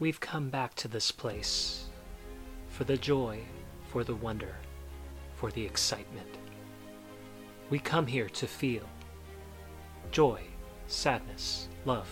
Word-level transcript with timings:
We've 0.00 0.20
come 0.20 0.48
back 0.48 0.76
to 0.76 0.86
this 0.86 1.10
place 1.10 1.86
for 2.68 2.84
the 2.84 2.96
joy, 2.96 3.40
for 3.88 4.04
the 4.04 4.14
wonder, 4.14 4.54
for 5.34 5.50
the 5.50 5.64
excitement. 5.64 6.38
We 7.68 7.80
come 7.80 8.06
here 8.06 8.28
to 8.28 8.46
feel 8.46 8.84
joy, 10.12 10.42
sadness, 10.86 11.66
love, 11.84 12.06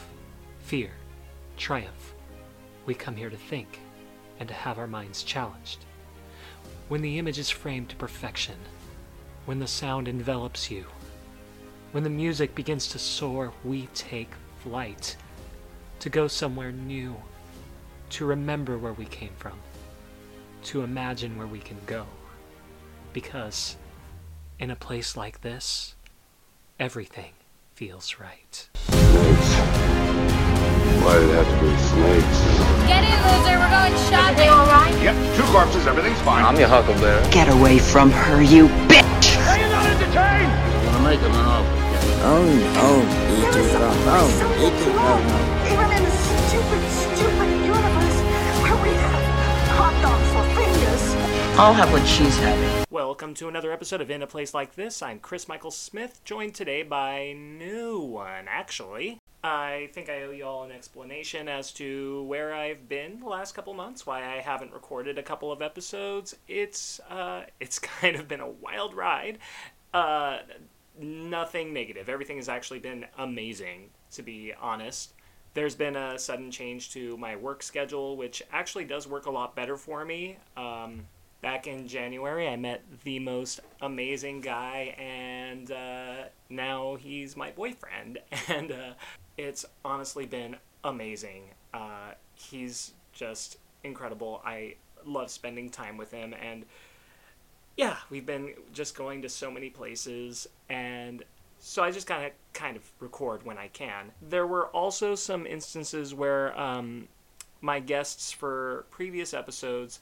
fear, 0.59 0.91
triumph. 1.57 2.14
We 2.87 2.95
come 2.95 3.14
here 3.14 3.31
to 3.31 3.37
think 3.37 3.79
and 4.41 4.49
to 4.49 4.55
have 4.55 4.81
our 4.81 4.89
minds 4.89 5.23
challenged. 5.23 5.85
When 6.89 7.03
the 7.03 7.21
image 7.21 7.39
is 7.39 7.51
framed 7.51 7.91
to 7.91 7.97
perfection, 7.97 8.57
when 9.45 9.61
the 9.61 9.69
sound 9.69 10.09
envelops 10.09 10.73
you, 10.73 10.87
when 11.93 12.03
the 12.03 12.11
music 12.11 12.53
begins 12.57 12.89
to 12.89 12.99
soar, 12.99 13.53
we 13.63 13.87
take 13.95 14.33
flight 14.59 15.17
to 16.01 16.11
go 16.11 16.27
somewhere 16.27 16.73
new, 16.73 17.15
to 18.16 18.24
remember 18.24 18.78
where 18.78 18.95
we 18.95 19.05
came 19.05 19.34
from, 19.37 19.52
to 20.62 20.80
imagine 20.80 21.37
where 21.37 21.47
we 21.47 21.59
can 21.59 21.77
go. 21.84 22.07
Because 23.12 23.77
in 24.59 24.70
a 24.70 24.77
place 24.77 25.19
like 25.19 25.43
this, 25.43 25.95
everything 26.80 27.34
feels 27.74 28.19
right. 28.19 28.71
Snakes. 28.73 29.51
Why 31.05 31.12
did 31.12 31.29
it 31.29 31.34
have 31.37 31.45
to 31.45 31.60
be 31.60 31.77
snakes? 31.93 32.41
Get 32.88 33.05
in, 33.05 33.21
loser. 33.29 33.60
We're 33.60 33.69
going 33.69 33.93
shopping. 34.09 34.48
All 34.48 34.65
right. 34.65 34.96
Yep, 35.02 35.37
two 35.37 35.52
corpses, 35.52 35.87
everything's 35.87 36.21
fine. 36.23 36.43
I'm 36.43 36.59
your 36.59 36.69
huckleberry. 36.69 37.21
Get 37.30 37.52
away 37.52 37.79
from 37.79 38.10
her, 38.10 38.41
you 38.41 38.69
bitch! 38.88 39.37
Are 39.46 39.59
you 39.59 39.69
not 39.69 39.85
entertained? 39.85 40.52
You 40.80 40.88
wanna 40.88 41.05
make 41.05 41.21
him 41.21 41.33
an 41.33 41.45
offer? 41.45 41.69
Oh, 42.24 42.48
oh, 42.80 43.02
E.T. 43.37 43.60
Oh, 44.09 44.33
E.T. 44.66 44.91
Oh, 44.96 45.21
no. 45.29 45.46
I'll 51.59 51.73
have 51.73 51.90
what 51.90 52.07
she's 52.07 52.37
having. 52.37 52.85
Welcome 52.90 53.32
to 53.32 53.49
another 53.49 53.73
episode 53.73 54.02
of 54.02 54.10
In 54.10 54.21
a 54.21 54.26
Place 54.26 54.52
Like 54.52 54.74
This. 54.74 55.01
I'm 55.01 55.18
Chris 55.18 55.49
Michael 55.49 55.71
Smith, 55.71 56.23
joined 56.23 56.54
today 56.54 56.82
by 56.82 57.32
new 57.32 57.98
one, 57.98 58.45
actually. 58.46 59.18
I 59.43 59.88
think 59.95 60.10
I 60.10 60.24
owe 60.24 60.32
you 60.32 60.45
all 60.45 60.65
an 60.65 60.71
explanation 60.71 61.48
as 61.48 61.73
to 61.73 62.24
where 62.24 62.52
I've 62.52 62.90
been 62.90 63.21
the 63.21 63.29
last 63.30 63.54
couple 63.54 63.73
months, 63.73 64.04
why 64.04 64.18
I 64.22 64.42
haven't 64.42 64.74
recorded 64.74 65.16
a 65.16 65.22
couple 65.22 65.50
of 65.50 65.62
episodes. 65.62 66.36
It's 66.46 67.00
uh, 67.08 67.44
it's 67.58 67.78
kind 67.78 68.16
of 68.16 68.28
been 68.28 68.41
a 68.41 68.50
wild 68.50 68.92
ride. 68.94 69.38
Uh, 69.94 70.41
nothing 71.00 71.72
negative. 71.72 72.10
Everything 72.10 72.36
has 72.36 72.50
actually 72.50 72.80
been 72.80 73.06
amazing, 73.16 73.88
to 74.10 74.22
be 74.22 74.52
honest. 74.60 75.14
There's 75.54 75.74
been 75.74 75.96
a 75.96 76.18
sudden 76.18 76.50
change 76.50 76.92
to 76.92 77.16
my 77.16 77.34
work 77.34 77.62
schedule, 77.62 78.18
which 78.18 78.42
actually 78.52 78.84
does 78.84 79.08
work 79.08 79.24
a 79.24 79.30
lot 79.30 79.56
better 79.56 79.78
for 79.78 80.04
me. 80.04 80.36
Um, 80.54 81.06
back 81.40 81.66
in 81.66 81.86
January, 81.86 82.48
I 82.48 82.56
met 82.56 82.82
the 83.04 83.18
most 83.18 83.60
amazing 83.80 84.40
guy, 84.40 84.94
and 84.98 85.70
uh, 85.70 86.14
now 86.48 86.96
he's 86.96 87.36
my 87.36 87.50
boyfriend. 87.50 88.18
And 88.48 88.72
uh, 88.72 88.92
it's 89.36 89.64
honestly 89.84 90.26
been 90.26 90.56
amazing. 90.84 91.50
Uh, 91.74 92.12
he's 92.34 92.92
just 93.12 93.58
incredible. 93.84 94.40
I 94.44 94.76
love 95.04 95.30
spending 95.30 95.70
time 95.70 95.96
with 95.96 96.10
him, 96.12 96.34
and 96.34 96.64
yeah, 97.76 97.96
we've 98.08 98.26
been 98.26 98.54
just 98.72 98.96
going 98.96 99.22
to 99.22 99.28
so 99.28 99.50
many 99.50 99.68
places, 99.68 100.46
and 100.68 101.22
so 101.58 101.82
I 101.82 101.90
just 101.90 102.06
kind 102.06 102.24
of 102.24 102.32
kind 102.52 102.76
of 102.76 102.82
record 103.00 103.44
when 103.44 103.58
I 103.58 103.68
can. 103.68 104.12
There 104.22 104.46
were 104.46 104.66
also 104.68 105.14
some 105.14 105.46
instances 105.46 106.14
where 106.14 106.58
um, 106.58 107.08
my 107.60 107.80
guests 107.80 108.32
for 108.32 108.86
previous 108.90 109.34
episodes, 109.34 110.00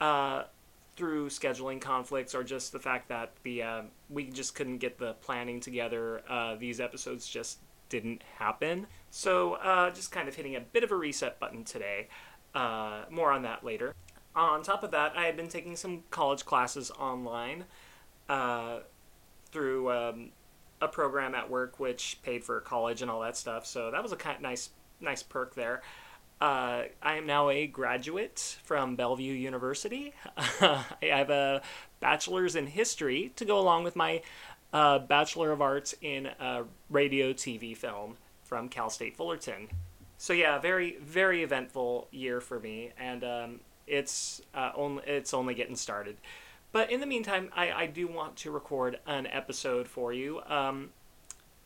uh, 0.00 0.44
through 0.96 1.28
scheduling 1.28 1.80
conflicts 1.80 2.34
or 2.34 2.42
just 2.42 2.72
the 2.72 2.78
fact 2.78 3.08
that 3.08 3.32
the 3.42 3.62
uh, 3.62 3.82
we 4.08 4.24
just 4.24 4.54
couldn't 4.54 4.78
get 4.78 4.98
the 4.98 5.12
planning 5.14 5.60
together, 5.60 6.22
uh, 6.28 6.56
these 6.56 6.80
episodes 6.80 7.28
just 7.28 7.58
didn't 7.88 8.22
happen. 8.38 8.86
So 9.10 9.54
uh, 9.54 9.90
just 9.90 10.10
kind 10.10 10.28
of 10.28 10.34
hitting 10.34 10.56
a 10.56 10.60
bit 10.60 10.82
of 10.82 10.90
a 10.90 10.96
reset 10.96 11.38
button 11.38 11.64
today. 11.64 12.08
Uh, 12.54 13.02
more 13.10 13.30
on 13.30 13.42
that 13.42 13.62
later. 13.62 13.94
On 14.34 14.62
top 14.62 14.82
of 14.82 14.90
that, 14.90 15.12
I 15.16 15.24
had 15.24 15.36
been 15.36 15.48
taking 15.48 15.76
some 15.76 16.04
college 16.10 16.44
classes 16.44 16.90
online 16.90 17.64
uh, 18.28 18.80
through 19.50 19.90
um, 19.90 20.30
a 20.80 20.88
program 20.88 21.34
at 21.34 21.48
work 21.50 21.78
which 21.78 22.18
paid 22.22 22.44
for 22.44 22.60
college 22.60 23.02
and 23.02 23.10
all 23.10 23.20
that 23.20 23.36
stuff. 23.36 23.66
So 23.66 23.90
that 23.90 24.02
was 24.02 24.12
a 24.12 24.16
kind 24.16 24.36
of 24.36 24.42
nice 24.42 24.70
nice 25.00 25.22
perk 25.22 25.54
there. 25.54 25.82
Uh, 26.40 26.82
I 27.02 27.16
am 27.16 27.26
now 27.26 27.48
a 27.48 27.66
graduate 27.66 28.58
from 28.62 28.94
Bellevue 28.94 29.32
University. 29.32 30.12
I 30.36 30.84
have 31.02 31.30
a 31.30 31.62
bachelor's 32.00 32.56
in 32.56 32.66
history 32.66 33.32
to 33.36 33.44
go 33.44 33.58
along 33.58 33.84
with 33.84 33.96
my 33.96 34.22
uh, 34.72 34.98
bachelor 34.98 35.52
of 35.52 35.62
arts 35.62 35.94
in 36.02 36.26
uh, 36.26 36.64
radio, 36.90 37.32
TV, 37.32 37.74
film 37.74 38.16
from 38.44 38.68
Cal 38.68 38.90
State 38.90 39.16
Fullerton. 39.16 39.68
So 40.18 40.32
yeah, 40.32 40.58
very 40.58 40.98
very 40.98 41.42
eventful 41.42 42.08
year 42.10 42.40
for 42.40 42.60
me, 42.60 42.92
and 42.98 43.24
um, 43.24 43.60
it's 43.86 44.42
uh, 44.54 44.72
only 44.74 45.02
it's 45.06 45.32
only 45.32 45.54
getting 45.54 45.76
started. 45.76 46.16
But 46.72 46.90
in 46.90 47.00
the 47.00 47.06
meantime, 47.06 47.50
I, 47.56 47.72
I 47.72 47.86
do 47.86 48.06
want 48.06 48.36
to 48.36 48.50
record 48.50 48.98
an 49.06 49.26
episode 49.26 49.88
for 49.88 50.12
you. 50.12 50.42
Um, 50.42 50.90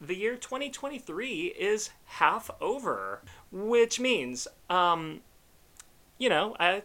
the 0.01 0.17
year 0.17 0.37
2023 0.37 1.47
is 1.59 1.91
half 2.05 2.51
over, 2.61 3.23
which 3.53 4.01
means, 4.01 4.49
um, 4.69 5.21
you 6.19 6.29
know, 6.29 6.57
I, 6.59 6.83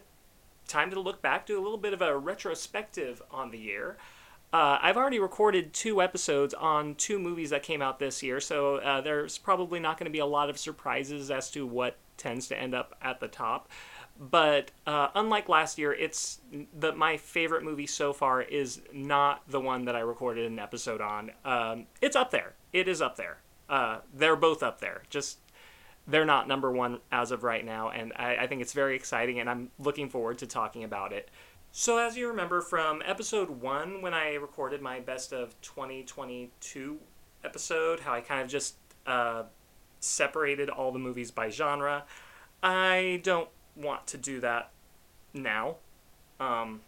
time 0.68 0.90
to 0.90 1.00
look 1.00 1.22
back, 1.22 1.46
do 1.46 1.58
a 1.58 1.62
little 1.62 1.78
bit 1.78 1.92
of 1.92 2.02
a 2.02 2.16
retrospective 2.16 3.22
on 3.30 3.50
the 3.50 3.58
year. 3.58 3.96
Uh, 4.52 4.78
I've 4.80 4.96
already 4.96 5.18
recorded 5.18 5.72
two 5.72 6.00
episodes 6.00 6.54
on 6.54 6.94
two 6.94 7.18
movies 7.18 7.50
that 7.50 7.62
came 7.62 7.82
out 7.82 7.98
this 7.98 8.22
year, 8.22 8.40
so 8.40 8.76
uh, 8.76 9.00
there's 9.00 9.38
probably 9.38 9.80
not 9.80 9.98
going 9.98 10.06
to 10.06 10.12
be 10.12 10.18
a 10.18 10.26
lot 10.26 10.50
of 10.50 10.58
surprises 10.58 11.30
as 11.30 11.50
to 11.52 11.66
what 11.66 11.96
tends 12.16 12.48
to 12.48 12.58
end 12.58 12.74
up 12.74 12.96
at 13.02 13.20
the 13.20 13.28
top. 13.28 13.68
But 14.18 14.70
uh, 14.86 15.08
unlike 15.14 15.48
last 15.48 15.78
year, 15.78 15.92
it's 15.92 16.40
the 16.78 16.94
my 16.94 17.16
favorite 17.16 17.62
movie 17.62 17.86
so 17.86 18.12
far 18.12 18.40
is 18.40 18.80
not 18.92 19.42
the 19.48 19.60
one 19.60 19.84
that 19.84 19.94
I 19.94 20.00
recorded 20.00 20.46
an 20.46 20.58
episode 20.58 21.00
on. 21.00 21.32
Um, 21.44 21.86
it's 22.00 22.16
up 22.16 22.30
there. 22.30 22.54
It 22.72 22.88
is 22.88 23.02
up 23.02 23.16
there. 23.16 23.38
Uh, 23.68 23.98
they're 24.14 24.36
both 24.36 24.62
up 24.62 24.80
there. 24.80 25.02
Just 25.10 25.38
they're 26.06 26.24
not 26.24 26.48
number 26.48 26.70
one 26.70 27.00
as 27.10 27.30
of 27.30 27.42
right 27.42 27.64
now, 27.64 27.90
and 27.90 28.12
I, 28.16 28.36
I 28.36 28.46
think 28.46 28.62
it's 28.62 28.72
very 28.72 28.94
exciting, 28.96 29.40
and 29.40 29.50
I'm 29.50 29.70
looking 29.78 30.08
forward 30.08 30.38
to 30.38 30.46
talking 30.46 30.84
about 30.84 31.12
it. 31.12 31.30
So, 31.72 31.98
as 31.98 32.16
you 32.16 32.28
remember 32.28 32.60
from 32.60 33.02
episode 33.04 33.50
one, 33.50 34.00
when 34.00 34.14
I 34.14 34.34
recorded 34.34 34.80
my 34.80 35.00
best 35.00 35.32
of 35.32 35.60
2022 35.60 36.98
episode, 37.44 38.00
how 38.00 38.14
I 38.14 38.20
kind 38.20 38.40
of 38.40 38.48
just 38.48 38.76
uh, 39.06 39.42
separated 40.00 40.70
all 40.70 40.92
the 40.92 40.98
movies 40.98 41.30
by 41.30 41.50
genre, 41.50 42.04
I 42.62 43.20
don't 43.22 43.48
want 43.76 44.06
to 44.08 44.18
do 44.18 44.40
that 44.40 44.70
now. 45.34 45.76
Um, 46.40 46.80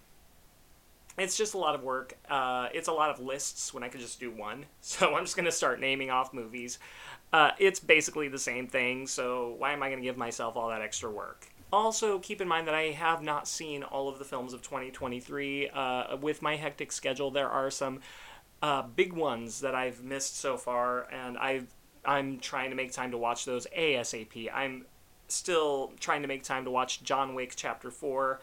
it's 1.19 1.37
just 1.37 1.55
a 1.55 1.59
lot 1.59 1.75
of 1.75 1.83
work. 1.83 2.17
Uh, 2.29 2.69
it's 2.73 2.89
a 2.89 2.93
lot 2.93 3.11
of 3.11 3.21
lists 3.21 3.75
when 3.75 3.83
I 3.83 3.89
could 3.89 4.01
just 4.01 4.21
do 4.21 4.31
one. 4.31 4.67
So 4.81 5.15
I'm 5.15 5.25
just 5.25 5.37
going 5.37 5.45
to 5.45 5.53
start 5.53 5.81
naming 5.81 6.11
off 6.11 6.33
movies. 6.33 6.79
Uh, 7.33 7.51
it's 7.59 7.79
basically 7.79 8.29
the 8.29 8.39
same 8.39 8.67
thing, 8.67 9.07
so 9.07 9.55
why 9.59 9.73
am 9.73 9.83
I 9.83 9.89
going 9.89 10.01
to 10.01 10.05
give 10.05 10.17
myself 10.17 10.57
all 10.57 10.71
that 10.71 10.81
extra 10.81 11.11
work? 11.11 11.47
Also, 11.71 12.19
keep 12.19 12.41
in 12.41 12.49
mind 12.49 12.67
that 12.67 12.75
I 12.75 12.85
have 12.93 13.23
not 13.23 13.47
seen 13.47 13.83
all 13.83 14.09
of 14.09 14.19
the 14.19 14.25
films 14.25 14.55
of 14.55 14.63
2023. 14.63 15.69
Uh, 15.69 16.17
with 16.17 16.41
my 16.41 16.57
hectic 16.57 16.91
schedule, 16.91 17.31
there 17.31 17.51
are 17.51 17.71
some 17.71 18.01
uh, 18.63 18.83
big 18.83 19.13
ones 19.13 19.61
that 19.61 19.75
I've 19.75 20.03
missed 20.03 20.39
so 20.39 20.57
far, 20.57 21.07
and 21.13 21.37
I've 21.37 21.67
I'm 22.05 22.39
trying 22.39 22.71
to 22.71 22.77
make 22.77 22.93
time 22.93 23.11
to 23.11 23.19
watch 23.19 23.45
those 23.45 23.67
ASAP. 23.77 24.49
I'm 24.55 24.87
still 25.29 25.93
trying 26.01 26.23
to 26.23 26.29
make 26.29 26.43
time 26.43 26.65
to 26.65 26.71
watch 26.71 27.03
John 27.03 27.35
Wick 27.35 27.53
Chapter 27.55 27.91
4. 27.91 28.41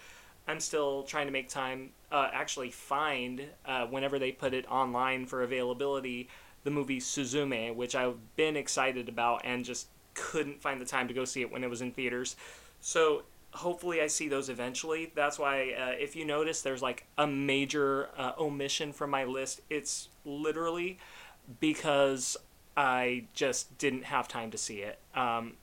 I'm 0.47 0.59
still 0.59 1.03
trying 1.03 1.25
to 1.25 1.31
make 1.31 1.49
time, 1.49 1.89
uh, 2.11 2.29
actually 2.31 2.69
find, 2.69 3.41
uh, 3.65 3.87
whenever 3.87 4.19
they 4.19 4.31
put 4.31 4.53
it 4.53 4.69
online 4.69 5.25
for 5.25 5.41
availability, 5.41 6.29
the 6.63 6.71
movie 6.71 6.99
Suzume, 6.99 7.75
which 7.75 7.95
I've 7.95 8.17
been 8.35 8.55
excited 8.55 9.09
about 9.09 9.41
and 9.43 9.65
just 9.65 9.87
couldn't 10.13 10.61
find 10.61 10.79
the 10.79 10.85
time 10.85 11.07
to 11.07 11.13
go 11.13 11.25
see 11.25 11.41
it 11.41 11.51
when 11.51 11.63
it 11.63 11.69
was 11.69 11.81
in 11.81 11.91
theaters. 11.91 12.35
So 12.79 13.23
hopefully 13.51 14.01
I 14.01 14.07
see 14.07 14.27
those 14.27 14.49
eventually. 14.49 15.11
That's 15.15 15.39
why, 15.39 15.71
uh, 15.71 15.93
if 15.99 16.15
you 16.15 16.25
notice, 16.25 16.61
there's 16.61 16.81
like 16.81 17.05
a 17.17 17.25
major 17.25 18.09
uh, 18.17 18.33
omission 18.37 18.93
from 18.93 19.09
my 19.09 19.23
list. 19.23 19.61
It's 19.69 20.09
literally 20.25 20.99
because 21.59 22.37
I 22.77 23.25
just 23.33 23.77
didn't 23.77 24.03
have 24.05 24.27
time 24.27 24.51
to 24.51 24.57
see 24.57 24.79
it. 24.79 24.99
Um, 25.15 25.53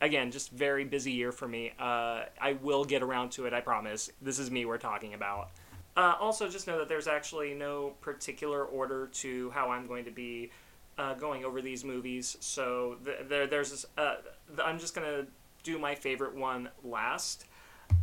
again, 0.00 0.30
just 0.30 0.50
very 0.50 0.84
busy 0.84 1.12
year 1.12 1.32
for 1.32 1.48
me. 1.48 1.72
Uh, 1.78 2.24
I 2.40 2.56
will 2.62 2.84
get 2.84 3.02
around 3.02 3.30
to 3.32 3.46
it, 3.46 3.52
I 3.52 3.60
promise. 3.60 4.10
This 4.20 4.38
is 4.38 4.50
me 4.50 4.64
we're 4.64 4.78
talking 4.78 5.14
about. 5.14 5.50
Uh, 5.96 6.14
also, 6.20 6.48
just 6.48 6.66
know 6.66 6.78
that 6.78 6.88
there's 6.88 7.08
actually 7.08 7.54
no 7.54 7.94
particular 8.00 8.64
order 8.64 9.06
to 9.06 9.50
how 9.50 9.70
I'm 9.70 9.86
going 9.86 10.04
to 10.04 10.10
be 10.10 10.50
uh, 10.98 11.14
going 11.14 11.44
over 11.44 11.62
these 11.62 11.84
movies. 11.84 12.36
So 12.40 12.96
th- 13.04 13.28
there, 13.28 13.46
there's, 13.46 13.86
uh, 13.96 14.16
th- 14.48 14.60
I'm 14.66 14.78
just 14.78 14.94
gonna 14.94 15.26
do 15.62 15.78
my 15.78 15.94
favorite 15.94 16.34
one 16.34 16.68
last. 16.84 17.46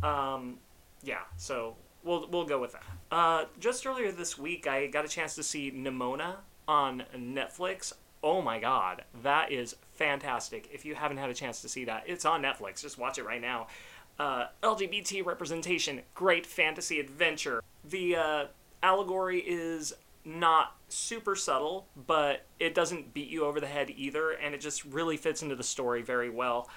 Um, 0.02 0.58
yeah, 1.02 1.20
so 1.36 1.76
we'll 2.02 2.28
we'll 2.28 2.46
go 2.46 2.60
with 2.60 2.72
that. 2.72 2.82
Uh, 3.10 3.44
just 3.60 3.86
earlier 3.86 4.12
this 4.12 4.38
week, 4.38 4.66
I 4.66 4.86
got 4.86 5.04
a 5.04 5.08
chance 5.08 5.34
to 5.36 5.42
see 5.42 5.70
Nimona 5.70 6.36
on 6.66 7.04
Netflix. 7.16 7.92
Oh 8.24 8.40
my 8.40 8.58
god, 8.58 9.04
that 9.22 9.52
is 9.52 9.76
fantastic! 9.92 10.70
If 10.72 10.86
you 10.86 10.94
haven't 10.94 11.18
had 11.18 11.28
a 11.28 11.34
chance 11.34 11.60
to 11.60 11.68
see 11.68 11.84
that, 11.84 12.04
it's 12.06 12.24
on 12.24 12.40
Netflix. 12.40 12.80
Just 12.80 12.96
watch 12.96 13.18
it 13.18 13.26
right 13.26 13.40
now. 13.40 13.66
Uh, 14.18 14.46
LGBT 14.62 15.26
representation, 15.26 16.00
great 16.14 16.46
fantasy 16.46 16.98
adventure. 16.98 17.62
The 17.84 18.16
uh, 18.16 18.44
allegory 18.82 19.40
is 19.40 19.92
not 20.24 20.74
super 20.88 21.36
subtle, 21.36 21.86
but 22.06 22.46
it 22.58 22.74
doesn't 22.74 23.12
beat 23.12 23.28
you 23.28 23.44
over 23.44 23.60
the 23.60 23.66
head 23.66 23.92
either, 23.94 24.30
and 24.30 24.54
it 24.54 24.62
just 24.62 24.86
really 24.86 25.18
fits 25.18 25.42
into 25.42 25.54
the 25.54 25.62
story 25.62 26.00
very 26.00 26.30
well. 26.30 26.70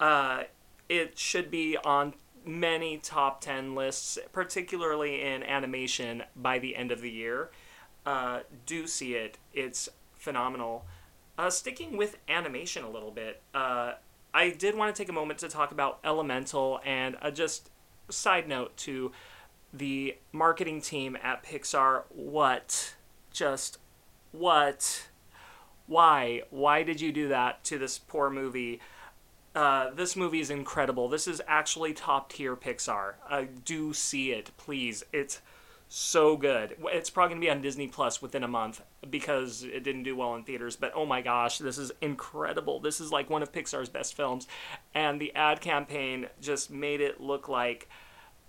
Uh, 0.00 0.44
it 0.88 1.18
should 1.18 1.50
be 1.50 1.76
on 1.84 2.14
many 2.46 2.96
top 2.96 3.42
10 3.42 3.74
lists, 3.74 4.18
particularly 4.32 5.20
in 5.20 5.42
animation, 5.42 6.22
by 6.34 6.58
the 6.58 6.74
end 6.74 6.90
of 6.90 7.02
the 7.02 7.10
year. 7.10 7.50
Uh, 8.06 8.40
do 8.64 8.86
see 8.86 9.14
it, 9.14 9.36
it's 9.52 9.90
phenomenal. 10.26 10.84
Uh, 11.38 11.48
sticking 11.48 11.96
with 11.96 12.18
animation 12.28 12.82
a 12.82 12.90
little 12.90 13.12
bit, 13.12 13.40
uh, 13.54 13.92
I 14.34 14.50
did 14.50 14.74
want 14.74 14.94
to 14.94 15.00
take 15.00 15.08
a 15.08 15.12
moment 15.12 15.38
to 15.38 15.48
talk 15.48 15.70
about 15.70 16.00
Elemental 16.02 16.80
and 16.84 17.16
uh, 17.22 17.30
just 17.30 17.70
side 18.10 18.48
note 18.48 18.76
to 18.78 19.12
the 19.72 20.16
marketing 20.32 20.80
team 20.80 21.16
at 21.22 21.44
Pixar. 21.44 22.02
What? 22.10 22.96
Just 23.32 23.78
what? 24.32 25.06
Why? 25.86 26.42
Why 26.50 26.82
did 26.82 27.00
you 27.00 27.12
do 27.12 27.28
that 27.28 27.62
to 27.64 27.78
this 27.78 27.98
poor 27.98 28.28
movie? 28.28 28.80
Uh, 29.54 29.90
this 29.90 30.16
movie 30.16 30.40
is 30.40 30.50
incredible. 30.50 31.08
This 31.08 31.28
is 31.28 31.40
actually 31.46 31.92
top 31.92 32.32
tier 32.32 32.56
Pixar. 32.56 33.14
Uh, 33.30 33.44
do 33.64 33.94
see 33.94 34.32
it, 34.32 34.50
please. 34.56 35.04
It's 35.12 35.40
so 35.88 36.36
good. 36.36 36.76
It's 36.86 37.10
probably 37.10 37.34
gonna 37.34 37.40
be 37.40 37.50
on 37.50 37.62
Disney 37.62 37.86
Plus 37.86 38.20
within 38.20 38.42
a 38.42 38.48
month 38.48 38.82
because 39.08 39.62
it 39.62 39.84
didn't 39.84 40.02
do 40.02 40.16
well 40.16 40.34
in 40.34 40.42
theaters. 40.42 40.76
But 40.76 40.92
oh 40.94 41.06
my 41.06 41.20
gosh, 41.20 41.58
this 41.58 41.78
is 41.78 41.92
incredible. 42.00 42.80
This 42.80 43.00
is 43.00 43.12
like 43.12 43.30
one 43.30 43.42
of 43.42 43.52
Pixar's 43.52 43.88
best 43.88 44.14
films, 44.14 44.48
and 44.94 45.20
the 45.20 45.34
ad 45.34 45.60
campaign 45.60 46.26
just 46.40 46.70
made 46.70 47.00
it 47.00 47.20
look 47.20 47.48
like, 47.48 47.88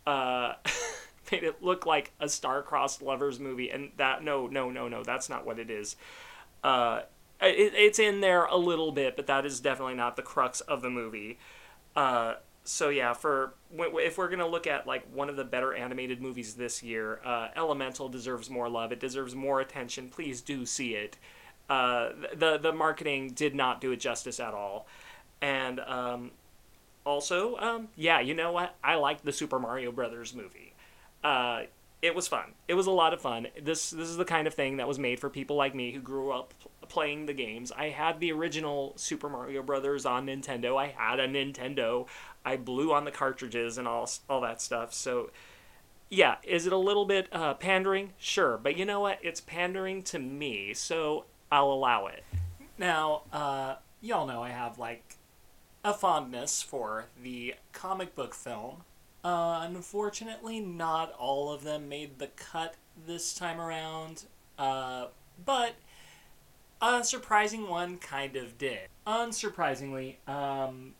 uh, 0.07 0.53
made 1.31 1.43
it 1.43 1.61
look 1.61 1.85
like 1.85 2.11
a 2.19 2.27
star-crossed 2.27 3.01
lovers 3.01 3.39
movie. 3.39 3.69
And 3.69 3.91
that 3.97 4.23
no, 4.23 4.47
no, 4.47 4.71
no, 4.71 4.87
no, 4.87 5.03
that's 5.03 5.29
not 5.29 5.45
what 5.45 5.59
it 5.59 5.69
is. 5.69 5.95
Uh, 6.63 7.01
it, 7.39 7.73
it's 7.75 7.99
in 7.99 8.21
there 8.21 8.45
a 8.45 8.57
little 8.57 8.91
bit, 8.91 9.15
but 9.15 9.27
that 9.27 9.45
is 9.45 9.59
definitely 9.59 9.95
not 9.95 10.15
the 10.15 10.23
crux 10.23 10.61
of 10.61 10.81
the 10.81 10.89
movie. 10.89 11.37
Uh, 11.95 12.35
so 12.67 12.89
yeah, 12.89 13.13
for 13.13 13.53
if 13.73 14.17
we're 14.17 14.29
gonna 14.29 14.47
look 14.47 14.67
at 14.67 14.85
like 14.85 15.03
one 15.13 15.29
of 15.29 15.37
the 15.37 15.45
better 15.45 15.73
animated 15.73 16.21
movies 16.21 16.55
this 16.55 16.83
year, 16.83 17.21
uh, 17.23 17.47
Elemental 17.55 18.09
deserves 18.09 18.49
more 18.49 18.67
love. 18.67 18.91
It 18.91 18.99
deserves 18.99 19.35
more 19.35 19.61
attention. 19.61 20.09
Please 20.09 20.41
do 20.41 20.65
see 20.65 20.93
it. 20.93 21.17
Uh, 21.69 22.09
the 22.35 22.57
the 22.57 22.73
marketing 22.73 23.29
did 23.29 23.55
not 23.55 23.79
do 23.79 23.91
it 23.91 24.01
justice 24.01 24.39
at 24.39 24.53
all, 24.53 24.87
and 25.41 25.79
um, 25.79 26.31
also, 27.05 27.55
um, 27.57 27.87
yeah, 27.95 28.19
you 28.19 28.33
know 28.33 28.51
what? 28.51 28.75
I 28.83 28.95
liked 28.95 29.23
the 29.23 29.31
Super 29.31 29.59
Mario 29.59 29.93
Brothers 29.93 30.35
movie. 30.35 30.73
Uh, 31.23 31.63
it 32.01 32.13
was 32.13 32.27
fun. 32.27 32.51
It 32.67 32.75
was 32.75 32.85
a 32.85 32.91
lot 32.91 33.13
of 33.13 33.21
fun. 33.21 33.47
This 33.61 33.89
this 33.89 34.09
is 34.09 34.17
the 34.17 34.25
kind 34.25 34.45
of 34.45 34.53
thing 34.53 34.77
that 34.77 34.87
was 34.87 34.99
made 34.99 35.19
for 35.19 35.29
people 35.29 35.55
like 35.55 35.73
me 35.73 35.91
who 35.91 35.99
grew 35.99 36.31
up 36.31 36.53
playing 36.89 37.25
the 37.25 37.33
games. 37.33 37.71
I 37.71 37.89
had 37.89 38.19
the 38.19 38.31
original 38.31 38.93
Super 38.97 39.29
Mario 39.29 39.63
Brothers 39.63 40.05
on 40.05 40.27
Nintendo. 40.27 40.77
I 40.77 40.87
had 40.87 41.19
a 41.19 41.27
Nintendo. 41.27 42.07
I 42.47 42.55
blew 42.55 42.93
on 42.93 43.03
the 43.03 43.11
cartridges 43.11 43.77
and 43.77 43.87
all 43.89 44.09
all 44.29 44.39
that 44.41 44.61
stuff. 44.61 44.93
So 44.93 45.31
yeah, 46.09 46.35
is 46.43 46.65
it 46.65 46.71
a 46.71 46.77
little 46.77 47.03
bit 47.03 47.27
uh, 47.33 47.55
pandering? 47.55 48.13
Sure, 48.17 48.57
but 48.57 48.77
you 48.77 48.85
know 48.85 49.01
what? 49.01 49.19
It's 49.21 49.41
pandering 49.41 50.01
to 50.03 50.19
me, 50.19 50.73
so 50.73 51.25
I'll 51.51 51.71
allow 51.71 52.07
it. 52.07 52.23
Now, 52.77 53.23
uh, 53.33 53.75
y'all 53.99 54.25
know 54.25 54.41
I 54.41 54.49
have 54.49 54.79
like 54.79 55.17
a 55.83 55.93
fondness 55.93 56.61
for 56.61 57.07
the 57.21 57.55
comic 57.73 58.15
book 58.15 58.33
film. 58.33 58.83
Uh, 59.25 59.59
unfortunately, 59.63 60.61
not 60.61 61.11
all 61.19 61.51
of 61.51 61.65
them 61.65 61.89
made 61.89 62.17
the 62.17 62.27
cut 62.27 62.75
this 63.05 63.33
time 63.33 63.59
around, 63.59 64.23
uh, 64.57 65.07
but 65.45 65.73
a 66.81 67.03
surprising 67.03 67.67
one 67.67 67.97
kind 67.97 68.37
of 68.37 68.57
did. 68.57 68.87
Unsurprisingly, 69.05 70.15
um, 70.29 70.93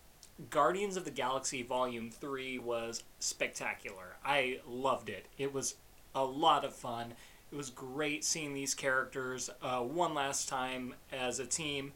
Guardians 0.50 0.98
of 0.98 1.06
the 1.06 1.12
Galaxy 1.12 1.64
Volume 1.64 2.12
3 2.12 2.60
was 2.60 3.04
spectacular. 3.20 4.18
I 4.24 4.60
loved 4.68 5.10
it. 5.10 5.26
It 5.38 5.54
was 5.54 5.76
a 6.14 6.24
lot 6.24 6.64
of 6.64 6.76
fun. 6.76 7.14
It 7.52 7.56
was 7.56 7.70
great 7.70 8.24
seeing 8.24 8.54
these 8.54 8.74
characters 8.76 9.50
uh, 9.62 9.80
one 9.80 10.14
last 10.14 10.48
time 10.48 10.94
as 11.12 11.40
a 11.40 11.46
team. 11.46 11.94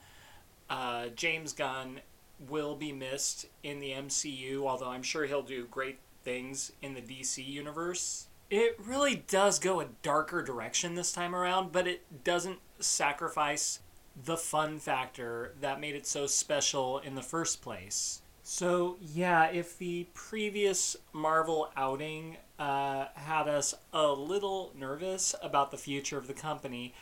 Uh, 0.70 1.08
James 1.10 1.54
Gunn 1.54 2.02
will 2.50 2.76
be 2.76 2.92
missed 2.92 3.46
in 3.62 3.80
the 3.80 3.92
MCU, 3.92 4.66
although 4.66 4.90
I'm 4.90 5.04
sure 5.04 5.26
he'll 5.26 5.44
do 5.44 5.68
great 5.68 6.00
things 6.24 6.72
in 6.82 6.94
the 6.94 7.02
DC 7.02 7.46
universe. 7.46 8.28
It 8.50 8.76
really 8.84 9.24
does 9.28 9.60
go 9.60 9.82
a 9.82 9.88
darker 10.02 10.42
direction 10.42 10.96
this 10.96 11.12
time 11.12 11.36
around, 11.36 11.72
but 11.72 11.88
it 11.88 12.24
doesn't 12.24 12.60
sacrifice 12.80 13.80
the 14.26 14.38
fun 14.38 14.80
factor 14.80 15.54
that 15.62 15.80
made 15.80 15.96
it 15.96 16.08
so 16.08 16.28
special 16.28 17.00
in 17.00 17.16
the 17.16 17.22
first 17.22 17.62
place. 17.62 18.22
So, 18.54 18.98
yeah, 19.00 19.46
if 19.46 19.78
the 19.78 20.10
previous 20.14 20.98
Marvel 21.14 21.70
outing 21.78 22.36
uh, 22.60 23.06
had 23.14 23.48
us 23.48 23.74
a 23.94 24.08
little 24.08 24.74
nervous 24.78 25.34
about 25.42 25.72
the 25.72 25.78
future 25.78 26.18
of 26.18 26.28
the 26.28 26.34
company, 26.34 26.94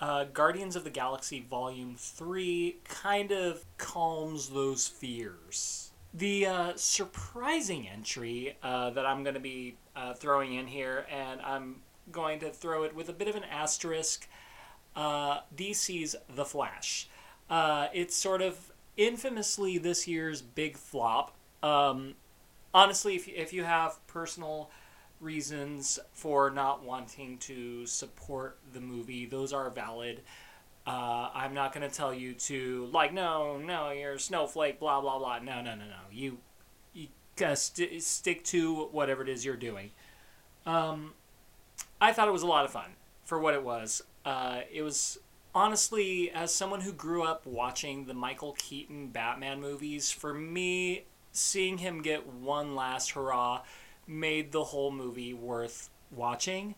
uh, 0.00 0.26
Guardians 0.32 0.76
of 0.76 0.84
the 0.84 0.90
Galaxy 0.90 1.40
Volume 1.40 1.96
3 1.98 2.76
kind 2.84 3.32
of 3.32 3.64
calms 3.78 4.50
those 4.50 4.86
fears. 4.86 5.90
The 6.14 6.46
uh, 6.46 6.72
surprising 6.76 7.88
entry 7.88 8.56
uh, 8.62 8.90
that 8.90 9.04
I'm 9.04 9.24
going 9.24 9.34
to 9.34 9.40
be 9.40 9.78
uh, 9.96 10.14
throwing 10.14 10.54
in 10.54 10.68
here, 10.68 11.04
and 11.10 11.40
I'm 11.40 11.80
going 12.12 12.38
to 12.38 12.50
throw 12.50 12.84
it 12.84 12.94
with 12.94 13.08
a 13.08 13.12
bit 13.12 13.26
of 13.26 13.34
an 13.34 13.44
asterisk 13.50 14.28
uh, 14.94 15.40
DC's 15.56 16.14
The 16.36 16.44
Flash. 16.44 17.08
It's 17.50 18.16
sort 18.16 18.40
of 18.40 18.71
infamously 18.96 19.78
this 19.78 20.06
year's 20.06 20.42
big 20.42 20.76
flop. 20.76 21.34
Um, 21.62 22.14
honestly, 22.74 23.16
if, 23.16 23.28
if 23.28 23.52
you 23.52 23.64
have 23.64 24.04
personal 24.06 24.70
reasons 25.20 25.98
for 26.12 26.50
not 26.50 26.84
wanting 26.84 27.38
to 27.38 27.86
support 27.86 28.58
the 28.72 28.80
movie, 28.80 29.26
those 29.26 29.52
are 29.52 29.70
valid. 29.70 30.20
Uh, 30.86 31.30
I'm 31.32 31.54
not 31.54 31.72
going 31.72 31.88
to 31.88 31.94
tell 31.94 32.12
you 32.12 32.34
to, 32.34 32.88
like, 32.92 33.12
no, 33.12 33.56
no, 33.56 33.90
you're 33.90 34.14
a 34.14 34.20
snowflake, 34.20 34.80
blah, 34.80 35.00
blah, 35.00 35.18
blah. 35.18 35.38
No, 35.38 35.62
no, 35.62 35.76
no, 35.76 35.84
no. 35.84 36.02
You, 36.10 36.38
you 36.92 37.06
gotta 37.36 37.56
st- 37.56 38.02
stick 38.02 38.42
to 38.44 38.86
whatever 38.90 39.22
it 39.22 39.28
is 39.28 39.44
you're 39.44 39.56
doing. 39.56 39.90
Um, 40.66 41.14
I 42.00 42.12
thought 42.12 42.26
it 42.26 42.32
was 42.32 42.42
a 42.42 42.48
lot 42.48 42.64
of 42.64 42.72
fun 42.72 42.90
for 43.24 43.38
what 43.38 43.54
it 43.54 43.62
was. 43.62 44.02
Uh, 44.24 44.62
it 44.72 44.82
was 44.82 45.18
honestly, 45.54 46.30
as 46.30 46.54
someone 46.54 46.80
who 46.80 46.92
grew 46.92 47.22
up 47.22 47.46
watching 47.46 48.06
the 48.06 48.14
Michael 48.14 48.52
Keaton 48.58 49.08
Batman 49.08 49.60
movies, 49.60 50.10
for 50.10 50.32
me, 50.32 51.04
seeing 51.32 51.78
him 51.78 52.02
get 52.02 52.26
one 52.26 52.74
last 52.74 53.12
hurrah 53.12 53.62
made 54.06 54.52
the 54.52 54.64
whole 54.64 54.90
movie 54.90 55.32
worth 55.32 55.90
watching. 56.10 56.74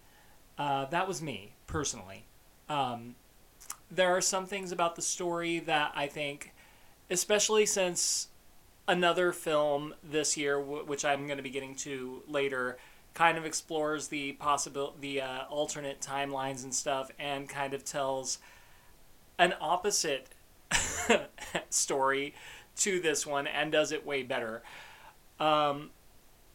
Uh, 0.59 0.85
that 0.87 1.09
was 1.09 1.21
me, 1.21 1.55
personally. 1.67 2.25
Um, 2.69 3.17
there 3.91 4.17
are 4.17 4.21
some 4.21 4.47
things 4.47 4.73
about 4.73 4.97
the 4.97 5.03
story 5.03 5.59
that 5.61 5.93
I 5.95 6.07
think, 6.07 6.53
especially 7.11 7.67
since 7.67 8.29
another 8.87 9.33
film 9.33 9.95
this 10.03 10.37
year, 10.37 10.59
w- 10.59 10.85
which 10.85 11.05
I'm 11.05 11.27
going 11.27 11.39
to 11.39 11.43
be 11.43 11.51
getting 11.51 11.75
to 11.77 12.23
later, 12.29 12.79
kind 13.15 13.39
of 13.39 13.45
explores 13.45 14.09
the 14.09 14.33
possible 14.33 14.95
the 15.01 15.21
uh, 15.21 15.45
alternate 15.49 16.01
timelines 16.01 16.65
and 16.65 16.75
stuff, 16.75 17.11
and 17.19 17.49
kind 17.49 17.75
of 17.75 17.85
tells 17.85 18.39
an 19.39 19.55
opposite 19.61 20.29
story 21.71 22.35
to 22.77 23.01
this 23.01 23.27
one, 23.27 23.47
and 23.47 23.71
does 23.71 23.93
it 23.93 24.05
way 24.07 24.23
better. 24.23 24.63
Um, 25.39 25.91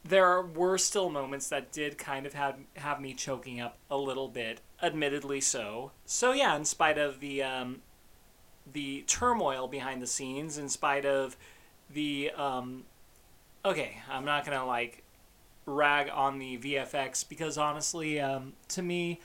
there 0.03 0.41
were 0.41 0.77
still 0.77 1.09
moments 1.09 1.49
that 1.49 1.71
did 1.71 1.97
kind 1.97 2.25
of 2.25 2.33
have 2.33 2.57
have 2.77 3.01
me 3.01 3.13
choking 3.13 3.59
up 3.59 3.77
a 3.89 3.97
little 3.97 4.27
bit, 4.27 4.61
admittedly 4.81 5.41
so. 5.41 5.91
So 6.05 6.31
yeah, 6.31 6.55
in 6.55 6.65
spite 6.65 6.97
of 6.97 7.19
the 7.19 7.43
um, 7.43 7.81
the 8.71 9.03
turmoil 9.07 9.67
behind 9.67 10.01
the 10.01 10.07
scenes, 10.07 10.57
in 10.57 10.69
spite 10.69 11.05
of 11.05 11.35
the 11.89 12.31
um, 12.35 12.83
okay, 13.65 13.97
I'm 14.09 14.25
not 14.25 14.45
gonna 14.45 14.65
like 14.65 15.03
rag 15.65 16.09
on 16.11 16.39
the 16.39 16.57
VFX 16.57 17.27
because 17.27 17.57
honestly, 17.57 18.19
um, 18.19 18.53
to 18.69 18.81
me, 18.81 19.19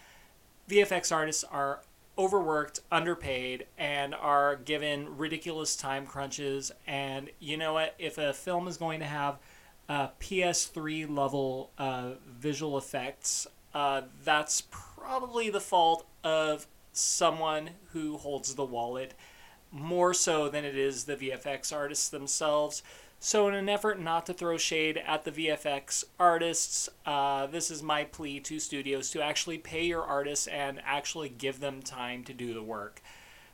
VFX 0.69 1.13
artists 1.15 1.45
are 1.45 1.81
overworked, 2.17 2.81
underpaid, 2.91 3.67
and 3.79 4.15
are 4.15 4.57
given 4.57 5.17
ridiculous 5.17 5.77
time 5.77 6.07
crunches. 6.07 6.73
And 6.87 7.31
you 7.39 7.57
know 7.57 7.75
what? 7.75 7.95
If 7.99 8.19
a 8.19 8.33
film 8.33 8.69
is 8.69 8.77
going 8.77 9.01
to 9.01 9.07
have 9.07 9.39
uh, 9.89 10.09
PS3 10.21 11.15
level 11.15 11.71
uh, 11.79 12.13
visual 12.39 12.79
effects, 12.79 13.47
uh, 13.75 14.03
that's 14.25 14.63
probably 14.71 15.51
the 15.51 15.61
fault 15.61 16.07
of 16.23 16.67
someone 16.93 17.71
who 17.93 18.17
holds 18.17 18.55
the 18.55 18.65
wallet 18.65 19.15
more 19.71 20.15
so 20.15 20.49
than 20.49 20.65
it 20.65 20.77
is 20.77 21.05
the 21.05 21.17
VFX 21.17 21.75
artists 21.75 22.09
themselves. 22.09 22.83
So, 23.19 23.49
in 23.49 23.55
an 23.55 23.69
effort 23.69 23.99
not 23.99 24.27
to 24.27 24.35
throw 24.35 24.59
shade 24.59 25.03
at 25.07 25.25
the 25.25 25.33
VFX 25.33 26.05
artists, 26.21 26.91
uh, 27.07 27.47
this 27.47 27.71
is 27.71 27.83
my 27.83 28.05
plea 28.05 28.39
to 28.41 28.59
studios 28.59 29.11
to 29.11 29.23
actually 29.23 29.59
pay 29.59 29.85
your 29.85 30.03
artists 30.03 30.47
and 30.47 30.81
actually 30.85 31.31
give 31.31 31.61
them 31.61 31.81
time 31.81 32.23
to 32.25 32.35
do 32.35 32.53
the 32.53 32.63
work. 32.63 33.01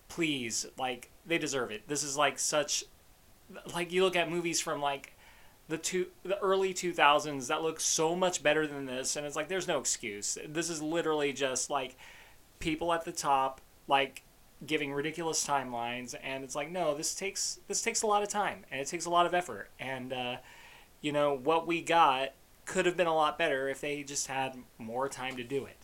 Please, 0.08 0.66
like, 0.76 1.10
they 1.24 1.38
deserve 1.38 1.70
it. 1.70 1.86
This 1.86 2.02
is 2.02 2.16
like 2.16 2.38
such. 2.38 2.84
Like, 3.74 3.92
you 3.92 4.02
look 4.02 4.16
at 4.16 4.30
movies 4.30 4.60
from 4.60 4.80
like 4.80 5.14
the 5.70 5.78
two 5.78 6.08
the 6.24 6.38
early 6.40 6.74
2000s 6.74 7.46
that 7.46 7.62
look 7.62 7.80
so 7.80 8.16
much 8.16 8.42
better 8.42 8.66
than 8.66 8.86
this 8.86 9.14
and 9.14 9.24
it's 9.24 9.36
like 9.36 9.48
there's 9.48 9.68
no 9.68 9.78
excuse 9.78 10.36
this 10.48 10.68
is 10.68 10.82
literally 10.82 11.32
just 11.32 11.70
like 11.70 11.96
people 12.58 12.92
at 12.92 13.04
the 13.04 13.12
top 13.12 13.60
like 13.86 14.24
giving 14.66 14.92
ridiculous 14.92 15.46
timelines 15.46 16.14
and 16.22 16.44
it's 16.44 16.54
like 16.54 16.70
no 16.70 16.94
this 16.94 17.14
takes 17.14 17.60
this 17.68 17.82
takes 17.82 18.02
a 18.02 18.06
lot 18.06 18.22
of 18.22 18.28
time 18.28 18.64
and 18.70 18.80
it 18.80 18.86
takes 18.86 19.06
a 19.06 19.10
lot 19.10 19.26
of 19.26 19.34
effort 19.34 19.70
and 19.78 20.12
uh, 20.12 20.36
you 21.00 21.12
know 21.12 21.34
what 21.34 21.66
we 21.66 21.80
got 21.80 22.34
could 22.66 22.86
have 22.86 22.96
been 22.96 23.06
a 23.06 23.14
lot 23.14 23.38
better 23.38 23.68
if 23.68 23.80
they 23.80 24.02
just 24.02 24.26
had 24.26 24.56
more 24.78 25.08
time 25.08 25.36
to 25.36 25.44
do 25.44 25.64
it 25.64 25.78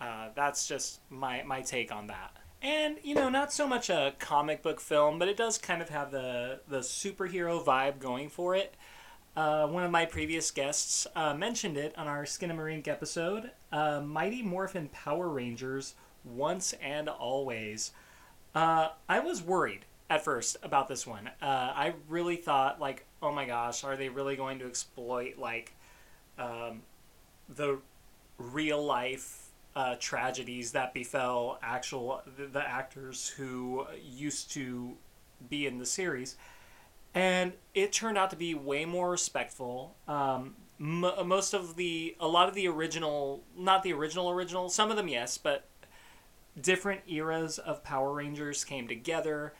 uh, 0.00 0.28
that's 0.34 0.66
just 0.66 1.00
my 1.10 1.42
my 1.44 1.60
take 1.60 1.92
on 1.92 2.08
that 2.08 2.36
and 2.60 2.96
you 3.02 3.14
know 3.14 3.28
not 3.28 3.52
so 3.52 3.66
much 3.68 3.88
a 3.88 4.12
comic 4.18 4.62
book 4.62 4.80
film 4.80 5.18
but 5.18 5.28
it 5.28 5.36
does 5.36 5.56
kind 5.56 5.80
of 5.80 5.88
have 5.88 6.10
the 6.10 6.60
the 6.68 6.80
superhero 6.80 7.64
vibe 7.64 8.00
going 8.00 8.28
for 8.28 8.54
it 8.54 8.74
uh, 9.38 9.68
one 9.68 9.84
of 9.84 9.90
my 9.92 10.04
previous 10.04 10.50
guests 10.50 11.06
uh, 11.14 11.32
mentioned 11.32 11.76
it 11.76 11.96
on 11.96 12.08
our 12.08 12.24
Skinamarink 12.24 12.88
episode. 12.88 13.52
Uh, 13.70 14.00
Mighty 14.00 14.42
Morphin 14.42 14.88
Power 14.88 15.28
Rangers, 15.28 15.94
once 16.24 16.74
and 16.82 17.08
always. 17.08 17.92
Uh, 18.54 18.88
I 19.08 19.20
was 19.20 19.42
worried 19.42 19.84
at 20.10 20.24
first 20.24 20.56
about 20.62 20.88
this 20.88 21.06
one. 21.06 21.28
Uh, 21.40 21.44
I 21.44 21.94
really 22.08 22.36
thought, 22.36 22.80
like, 22.80 23.06
oh 23.22 23.32
my 23.32 23.46
gosh, 23.46 23.84
are 23.84 23.96
they 23.96 24.08
really 24.08 24.36
going 24.36 24.58
to 24.60 24.66
exploit 24.66 25.38
like 25.38 25.74
um, 26.38 26.82
the 27.48 27.78
real 28.38 28.84
life 28.84 29.50
uh, 29.76 29.96
tragedies 30.00 30.72
that 30.72 30.94
befell 30.94 31.58
actual 31.62 32.22
the, 32.36 32.46
the 32.46 32.66
actors 32.66 33.28
who 33.28 33.86
used 34.02 34.50
to 34.52 34.96
be 35.48 35.66
in 35.66 35.78
the 35.78 35.86
series? 35.86 36.36
and 37.14 37.52
it 37.74 37.92
turned 37.92 38.18
out 38.18 38.30
to 38.30 38.36
be 38.36 38.54
way 38.54 38.84
more 38.84 39.10
respectful. 39.10 39.96
Um, 40.06 40.56
m- 40.80 41.26
most 41.26 41.54
of 41.54 41.76
the, 41.76 42.16
a 42.20 42.28
lot 42.28 42.48
of 42.48 42.54
the 42.54 42.68
original, 42.68 43.42
not 43.56 43.82
the 43.82 43.92
original 43.92 44.30
original, 44.30 44.68
some 44.68 44.90
of 44.90 44.96
them 44.96 45.08
yes, 45.08 45.38
but 45.38 45.67
different 46.62 47.02
eras 47.08 47.58
of 47.58 47.84
Power 47.84 48.12
Rangers 48.12 48.64
came 48.64 48.88
together 48.88 49.54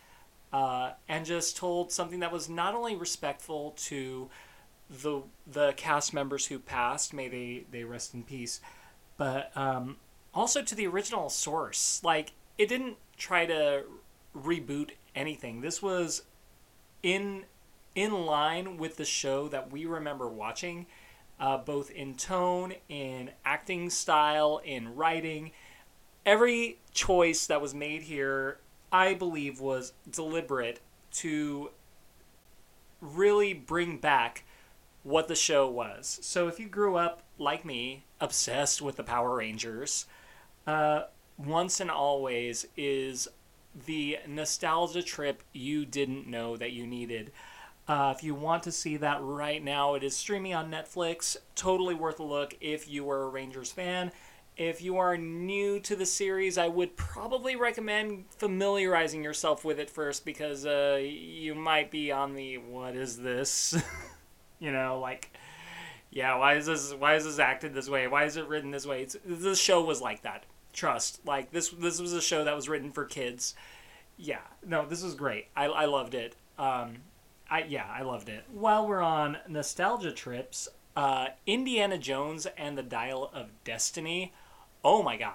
uh, 0.53 0.93
and 1.09 1.27
just 1.27 1.57
told 1.57 1.93
something 1.93 2.21
that 2.21 2.33
was 2.33 2.49
not 2.49 2.75
only 2.75 2.97
respectful 2.97 3.73
to 3.77 4.31
the 4.91 5.23
the 5.47 5.75
cast 5.77 6.15
members 6.15 6.47
who 6.47 6.59
passed, 6.59 7.13
may 7.13 7.29
they 7.29 7.65
they 7.71 7.85
rest 7.85 8.15
in 8.15 8.23
peace, 8.23 8.61
but 9.17 9.55
um, 9.57 9.97
also 10.33 10.63
to 10.63 10.75
the 10.75 10.87
original 10.87 11.29
source. 11.29 12.01
Like 12.03 12.33
it 12.57 12.69
didn't 12.69 12.97
try 13.17 13.47
to 13.47 13.85
reboot 14.37 14.91
anything. 15.15 15.61
This 15.61 15.83
was 15.83 16.23
in 17.03 17.45
in 17.95 18.13
line 18.27 18.77
with 18.77 18.97
the 18.97 19.05
show 19.05 19.49
that 19.49 19.71
we 19.73 19.85
remember 19.85 20.29
watching, 20.29 20.87
uh, 21.41 21.59
both 21.59 21.91
in 21.91 22.15
tone, 22.15 22.75
in 22.89 23.31
acting 23.45 23.91
style, 23.91 24.61
in 24.65 24.95
writing. 24.95 25.51
Every 26.29 26.77
choice 26.93 27.47
that 27.47 27.63
was 27.63 27.75
made 27.75 28.03
here, 28.03 28.59
I 28.93 29.15
believe, 29.15 29.61
was 29.61 29.95
deliberate 30.11 30.79
to 31.13 31.71
really 33.01 33.55
bring 33.55 33.97
back 33.97 34.45
what 35.05 35.29
the 35.29 35.35
show 35.35 35.67
was. 35.67 36.19
So 36.21 36.47
if 36.47 36.61
you 36.61 36.69
grew 36.69 36.97
up 36.97 37.23
like 37.39 37.65
me, 37.65 38.05
obsessed 38.21 38.83
with 38.83 38.97
the 38.97 39.03
Power 39.03 39.37
Rangers, 39.37 40.05
uh, 40.67 41.05
Once 41.39 41.81
and 41.81 41.91
Always 41.91 42.67
is 42.77 43.29
the 43.87 44.19
nostalgia 44.27 45.03
trip 45.03 45.43
you 45.55 45.87
didn't 45.87 46.27
know 46.27 46.59
that 46.59 46.73
you 46.73 46.87
needed. 46.87 47.33
Uh, 47.89 48.13
if 48.15 48.23
you 48.23 48.35
want 48.35 48.65
to 48.65 48.71
see 48.71 48.99
that 48.99 49.23
right 49.23 49.65
now, 49.65 49.95
it 49.95 50.03
is 50.03 50.15
streaming 50.15 50.53
on 50.53 50.71
Netflix. 50.71 51.39
Totally 51.55 51.95
worth 51.95 52.21
a 52.21 52.23
look 52.23 52.55
if 52.61 52.87
you 52.87 53.09
are 53.09 53.23
a 53.23 53.29
Rangers 53.29 53.73
fan. 53.73 54.13
If 54.59 54.83
you 54.83 54.97
are 54.99 55.17
new 55.17 55.79
to 55.81 55.95
the 55.95 56.05
series, 56.05 56.59
I 56.59 56.67
would 56.67 56.97
probably 56.97 57.55
recommend 57.55 58.25
familiarizing 58.31 59.23
yourself 59.23 59.65
with 59.65 59.79
it 59.79 59.89
first 59.89 60.25
because 60.25 60.67
uh, 60.67 60.99
you 61.01 61.55
might 61.55 61.93
be 61.93 62.11
on 62.11 62.35
the 62.35 62.59
what 62.59 62.97
is 62.97 63.19
this? 63.19 63.81
you 64.59 64.73
know, 64.73 64.99
like, 64.99 65.31
yeah, 66.11 66.37
why 66.37 66.55
is 66.55 66.67
this? 66.67 66.93
Why 66.93 67.15
is 67.15 67.25
this 67.25 67.39
acted 67.39 67.73
this 67.73 67.89
way? 67.89 68.09
Why 68.09 68.25
is 68.25 68.37
it 68.37 68.49
written 68.49 68.73
this 68.73 68.85
way? 68.85 69.03
It's, 69.03 69.17
the 69.25 69.55
show 69.55 69.85
was 69.85 70.03
like 70.03 70.23
that. 70.23 70.43
Trust, 70.73 71.25
like 71.25 71.53
this. 71.53 71.69
This 71.69 72.01
was 72.01 72.13
a 72.13 72.21
show 72.21 72.43
that 72.43 72.57
was 72.57 72.69
written 72.69 72.91
for 72.91 73.05
kids. 73.05 73.55
Yeah, 74.17 74.41
no, 74.67 74.85
this 74.85 75.05
was 75.05 75.15
great. 75.15 75.47
I, 75.55 75.67
I 75.67 75.85
loved 75.85 76.15
it. 76.15 76.35
Um, 76.59 76.97
I 77.49 77.63
yeah, 77.63 77.87
I 77.89 78.03
loved 78.03 78.29
it. 78.29 78.43
While 78.53 78.89
we're 78.89 79.03
on 79.03 79.39
nostalgia 79.47 80.11
trips, 80.11 80.69
uh, 80.97 81.29
Indiana 81.47 81.97
Jones 81.97 82.49
and 82.57 82.77
the 82.77 82.83
Dial 82.83 83.31
of 83.33 83.51
Destiny. 83.63 84.33
Oh 84.85 85.03
my 85.03 85.17
god. 85.17 85.35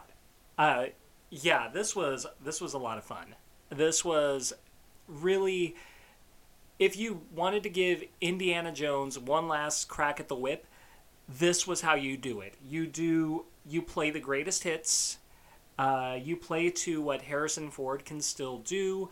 Uh, 0.58 0.86
yeah, 1.30 1.70
this 1.70 1.96
was 1.96 2.26
this 2.44 2.62
was 2.62 2.74
a 2.74 2.78
lot 2.78 2.98
of 2.98 3.04
fun. 3.04 3.36
This 3.70 4.04
was 4.06 4.54
really 5.08 5.76
if 6.80 6.98
you 6.98 7.22
wanted 7.36 7.64
to 7.64 7.70
give 7.70 8.04
Indiana 8.20 8.72
Jones 8.72 9.18
one 9.18 9.48
last 9.48 9.88
crack 9.88 10.20
at 10.20 10.28
the 10.28 10.36
whip, 10.36 10.66
this 11.28 11.68
was 11.68 11.82
how 11.82 11.96
you 11.96 12.18
do 12.18 12.42
it. 12.42 12.56
You 12.68 12.88
do 12.88 13.46
you 13.66 13.82
play 13.82 14.10
the 14.12 14.20
greatest 14.20 14.64
hits. 14.64 15.18
Uh, 15.78 16.18
you 16.22 16.36
play 16.36 16.70
to 16.70 17.02
what 17.02 17.24
Harrison 17.24 17.72
Ford 17.72 18.06
can 18.06 18.22
still 18.22 18.60
do 18.60 19.10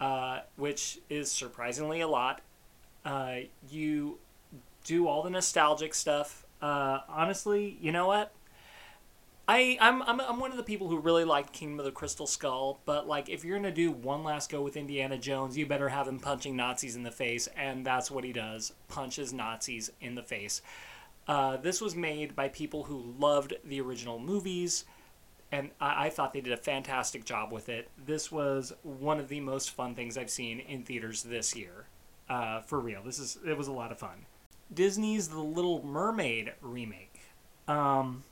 uh, 0.00 0.40
which 0.56 0.98
is 1.10 1.30
surprisingly 1.30 2.00
a 2.00 2.08
lot. 2.08 2.40
Uh, 3.04 3.36
you 3.68 4.18
do 4.84 5.06
all 5.06 5.22
the 5.22 5.30
nostalgic 5.30 5.94
stuff. 5.94 6.46
Uh, 6.62 7.00
honestly, 7.08 7.76
you 7.80 7.92
know 7.92 8.06
what? 8.06 8.32
I 9.50 9.76
I'm, 9.80 10.00
I'm 10.02 10.20
I'm 10.20 10.38
one 10.38 10.52
of 10.52 10.56
the 10.56 10.62
people 10.62 10.88
who 10.88 11.00
really 11.00 11.24
liked 11.24 11.52
Kingdom 11.52 11.80
of 11.80 11.84
the 11.84 11.90
Crystal 11.90 12.28
Skull, 12.28 12.80
but 12.84 13.08
like 13.08 13.28
if 13.28 13.44
you're 13.44 13.58
gonna 13.58 13.72
do 13.72 13.90
one 13.90 14.22
last 14.22 14.48
go 14.48 14.62
with 14.62 14.76
Indiana 14.76 15.18
Jones, 15.18 15.58
you 15.58 15.66
better 15.66 15.88
have 15.88 16.06
him 16.06 16.20
punching 16.20 16.54
Nazis 16.54 16.94
in 16.94 17.02
the 17.02 17.10
face, 17.10 17.48
and 17.56 17.84
that's 17.84 18.12
what 18.12 18.22
he 18.22 18.32
does: 18.32 18.72
punches 18.86 19.32
Nazis 19.32 19.90
in 20.00 20.14
the 20.14 20.22
face. 20.22 20.62
Uh, 21.26 21.56
this 21.56 21.80
was 21.80 21.96
made 21.96 22.36
by 22.36 22.46
people 22.46 22.84
who 22.84 23.12
loved 23.18 23.54
the 23.64 23.80
original 23.80 24.20
movies 24.20 24.84
and 25.52 25.70
I, 25.80 26.06
I, 26.06 26.10
thought 26.10 26.32
they 26.32 26.40
did 26.40 26.52
a 26.52 26.56
fantastic 26.56 27.24
job 27.24 27.52
with 27.52 27.68
it. 27.68 27.88
This 28.04 28.32
was 28.32 28.72
one 28.82 29.20
of 29.20 29.28
the 29.28 29.40
most 29.40 29.70
fun 29.70 29.94
things 29.94 30.16
I've 30.16 30.30
seen 30.30 30.60
in 30.60 30.82
theaters 30.82 31.22
this 31.24 31.54
year, 31.54 31.86
uh, 32.28 32.60
for 32.60 32.80
real. 32.80 33.02
This 33.02 33.18
is 33.18 33.38
it 33.46 33.56
was 33.56 33.68
a 33.68 33.72
lot 33.72 33.92
of 33.92 33.98
fun. 33.98 34.26
Disney's 34.72 35.28
The 35.28 35.40
Little 35.40 35.84
Mermaid 35.84 36.52
remake. 36.62 37.20
Um, 37.66 38.24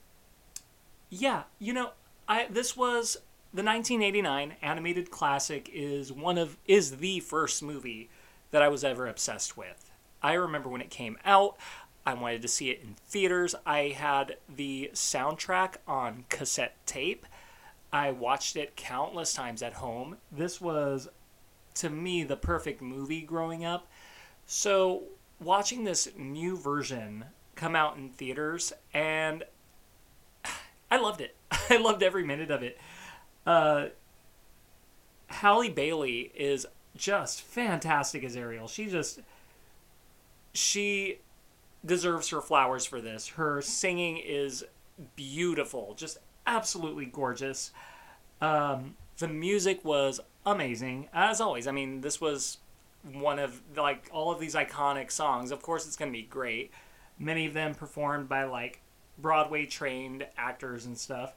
yeah, 1.09 1.43
you 1.57 1.73
know, 1.73 1.91
I 2.27 2.47
this 2.49 2.77
was 2.77 3.17
the 3.53 3.63
1989 3.63 4.55
animated 4.61 5.11
classic. 5.11 5.69
Is 5.73 6.11
one 6.11 6.37
of 6.37 6.57
is 6.65 6.97
the 6.97 7.19
first 7.19 7.63
movie 7.63 8.09
that 8.51 8.61
I 8.61 8.67
was 8.67 8.83
ever 8.83 9.07
obsessed 9.07 9.57
with. 9.57 9.91
I 10.21 10.33
remember 10.33 10.69
when 10.69 10.81
it 10.81 10.89
came 10.89 11.17
out. 11.25 11.57
I 12.05 12.13
wanted 12.13 12.41
to 12.41 12.47
see 12.47 12.69
it 12.69 12.81
in 12.81 12.95
theaters. 13.07 13.55
I 13.65 13.89
had 13.89 14.37
the 14.53 14.89
soundtrack 14.93 15.75
on 15.87 16.25
cassette 16.29 16.75
tape. 16.85 17.25
I 17.91 18.11
watched 18.11 18.55
it 18.55 18.75
countless 18.75 19.33
times 19.33 19.61
at 19.61 19.73
home. 19.73 20.17
This 20.31 20.61
was, 20.61 21.07
to 21.75 21.89
me, 21.89 22.23
the 22.23 22.35
perfect 22.35 22.81
movie 22.81 23.21
growing 23.21 23.65
up. 23.65 23.87
So, 24.45 25.03
watching 25.39 25.83
this 25.83 26.09
new 26.17 26.57
version 26.57 27.25
come 27.55 27.75
out 27.75 27.97
in 27.97 28.09
theaters, 28.09 28.73
and 28.93 29.43
I 30.91 30.97
loved 30.97 31.21
it. 31.21 31.35
I 31.69 31.77
loved 31.77 32.03
every 32.03 32.23
minute 32.25 32.51
of 32.51 32.63
it. 32.63 32.79
Uh, 33.45 33.87
Halle 35.27 35.69
Bailey 35.69 36.31
is 36.35 36.65
just 36.95 37.41
fantastic 37.41 38.23
as 38.23 38.35
Ariel. 38.35 38.67
She 38.67 38.87
just 38.87 39.21
she 40.53 41.19
deserves 41.85 42.29
her 42.29 42.41
flowers 42.41 42.85
for 42.85 42.99
this. 43.01 43.29
Her 43.29 43.61
singing 43.61 44.17
is 44.17 44.65
beautiful, 45.15 45.93
just 45.95 46.17
absolutely 46.45 47.05
gorgeous. 47.05 47.71
Um, 48.41 48.95
The 49.17 49.27
music 49.27 49.83
was 49.85 50.19
amazing, 50.45 51.09
as 51.13 51.39
always. 51.39 51.67
I 51.67 51.71
mean, 51.71 52.01
this 52.01 52.19
was 52.19 52.57
one 53.13 53.39
of 53.39 53.61
like 53.77 54.09
all 54.11 54.31
of 54.31 54.39
these 54.39 54.55
iconic 54.55 55.11
songs. 55.11 55.51
Of 55.51 55.61
course, 55.61 55.85
it's 55.87 55.95
going 55.95 56.11
to 56.11 56.17
be 56.17 56.23
great. 56.23 56.71
Many 57.17 57.45
of 57.45 57.53
them 57.53 57.75
performed 57.75 58.27
by 58.27 58.43
like 58.45 58.81
Broadway 59.21 59.65
trained 59.65 60.25
actors 60.37 60.85
and 60.85 60.97
stuff. 60.97 61.33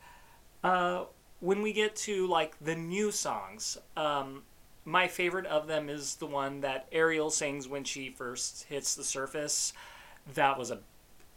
Uh, 0.62 1.04
when 1.40 1.62
we 1.62 1.72
get 1.72 1.96
to 1.96 2.26
like 2.26 2.56
the 2.60 2.74
new 2.74 3.10
songs, 3.10 3.78
um, 3.96 4.42
my 4.84 5.08
favorite 5.08 5.46
of 5.46 5.66
them 5.66 5.88
is 5.88 6.16
the 6.16 6.26
one 6.26 6.60
that 6.60 6.86
Ariel 6.92 7.30
sings 7.30 7.68
when 7.68 7.84
she 7.84 8.10
first 8.10 8.64
hits 8.64 8.94
the 8.94 9.04
surface. 9.04 9.72
That 10.34 10.58
was 10.58 10.70
a 10.70 10.78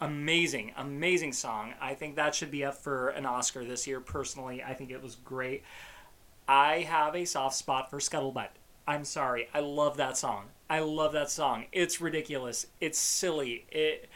amazing, 0.01 0.73
amazing 0.77 1.33
song. 1.33 1.73
I 1.81 1.93
think 1.93 2.15
that 2.15 2.35
should 2.35 2.51
be 2.51 2.65
up 2.65 2.75
for 2.75 3.09
an 3.09 3.25
Oscar 3.25 3.63
this 3.63 3.87
year. 3.87 3.99
Personally, 3.99 4.63
I 4.63 4.73
think 4.73 4.91
it 4.91 5.01
was 5.01 5.15
great. 5.15 5.63
I 6.47 6.79
have 6.79 7.15
a 7.15 7.25
soft 7.25 7.55
spot 7.55 7.89
for 7.89 7.99
Scuttlebutt. 7.99 8.49
I'm 8.87 9.05
sorry. 9.05 9.47
I 9.53 9.61
love 9.61 9.97
that 9.97 10.17
song. 10.17 10.45
I 10.69 10.79
love 10.79 11.13
that 11.13 11.31
song. 11.31 11.65
It's 11.71 12.01
ridiculous. 12.01 12.67
It's 12.79 12.99
silly. 12.99 13.65
It, 13.71 14.09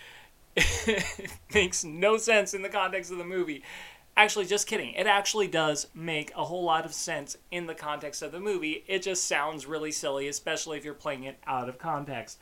makes 1.54 1.84
no 1.84 2.18
sense 2.18 2.54
in 2.54 2.62
the 2.62 2.70
context 2.70 3.12
of 3.12 3.18
the 3.18 3.24
movie. 3.24 3.64
Actually, 4.18 4.46
just 4.46 4.68
kidding. 4.68 4.94
It 4.96 5.08
actually 5.08 5.48
does 5.48 5.88
make 5.94 6.32
a 6.36 6.44
whole 6.44 6.64
lot 6.64 6.86
of 6.86 6.94
sense 6.94 7.38
in 7.52 7.68
the 7.68 7.76
context 7.76 8.22
of 8.22 8.32
the 8.32 8.40
movie. 8.40 8.84
It 8.88 9.02
just 9.02 9.24
sounds 9.26 9.66
really 9.66 9.92
silly, 9.92 10.28
especially 10.28 10.78
if 10.78 10.84
you're 10.84 10.94
playing 10.94 11.24
it 11.24 11.40
out 11.48 11.70
of 11.70 11.78
context. 11.78 12.40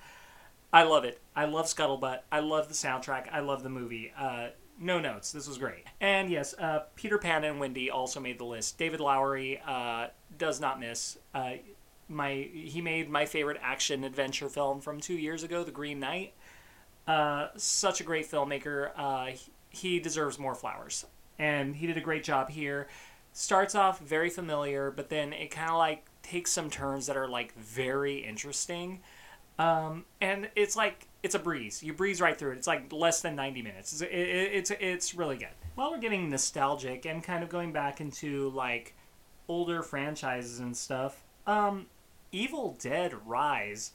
I 0.73 0.83
love 0.83 1.05
it. 1.05 1.19
I 1.35 1.45
love 1.45 1.67
Scuttlebutt. 1.67 2.21
I 2.31 2.39
love 2.39 2.67
the 2.67 2.73
soundtrack. 2.73 3.27
I 3.31 3.41
love 3.41 3.63
the 3.63 3.69
movie. 3.69 4.11
Uh, 4.17 4.47
no 4.79 4.99
notes. 4.99 5.31
This 5.31 5.47
was 5.47 5.57
great. 5.57 5.85
And 6.01 6.29
yes, 6.29 6.53
uh, 6.59 6.83
Peter 6.95 7.17
Pan 7.17 7.43
and 7.43 7.59
Wendy 7.59 7.89
also 7.89 8.19
made 8.19 8.39
the 8.39 8.45
list. 8.45 8.77
David 8.77 8.99
Lowery 8.99 9.61
uh, 9.65 10.07
does 10.37 10.59
not 10.59 10.79
miss. 10.79 11.17
Uh, 11.33 11.53
my 12.09 12.49
he 12.53 12.81
made 12.81 13.09
my 13.09 13.25
favorite 13.25 13.59
action 13.61 14.03
adventure 14.03 14.49
film 14.49 14.79
from 14.81 14.99
two 14.99 15.15
years 15.15 15.43
ago, 15.43 15.63
The 15.63 15.71
Green 15.71 15.99
Knight. 15.99 16.33
Uh, 17.07 17.47
such 17.55 18.01
a 18.01 18.03
great 18.03 18.29
filmmaker. 18.29 18.91
Uh, 18.95 19.31
he 19.69 19.99
deserves 19.99 20.37
more 20.37 20.55
flowers, 20.55 21.05
and 21.39 21.75
he 21.75 21.87
did 21.87 21.97
a 21.97 22.01
great 22.01 22.23
job 22.23 22.49
here. 22.49 22.87
Starts 23.31 23.75
off 23.75 23.99
very 23.99 24.29
familiar, 24.29 24.91
but 24.91 25.09
then 25.09 25.31
it 25.31 25.51
kind 25.51 25.69
of 25.69 25.77
like 25.77 26.05
takes 26.21 26.51
some 26.51 26.69
turns 26.69 27.07
that 27.07 27.15
are 27.15 27.27
like 27.27 27.53
very 27.55 28.17
interesting. 28.17 28.99
Um, 29.59 30.05
and 30.21 30.49
it's 30.55 30.75
like 30.75 31.07
it's 31.23 31.35
a 31.35 31.39
breeze. 31.39 31.81
You 31.81 31.93
breeze 31.93 32.19
right 32.21 32.37
through 32.37 32.51
it. 32.51 32.57
It's 32.57 32.67
like 32.67 32.91
less 32.91 33.21
than 33.21 33.35
ninety 33.35 33.61
minutes. 33.61 33.93
It's 33.93 34.01
it, 34.01 34.07
it's 34.11 34.71
it's 34.71 35.15
really 35.15 35.37
good. 35.37 35.49
While 35.75 35.91
we're 35.91 35.99
getting 35.99 36.29
nostalgic 36.29 37.05
and 37.05 37.23
kind 37.23 37.43
of 37.43 37.49
going 37.49 37.71
back 37.71 38.01
into 38.01 38.49
like 38.49 38.95
older 39.47 39.81
franchises 39.81 40.59
and 40.59 40.75
stuff, 40.75 41.23
um, 41.45 41.85
Evil 42.31 42.75
Dead 42.79 43.13
Rise, 43.25 43.91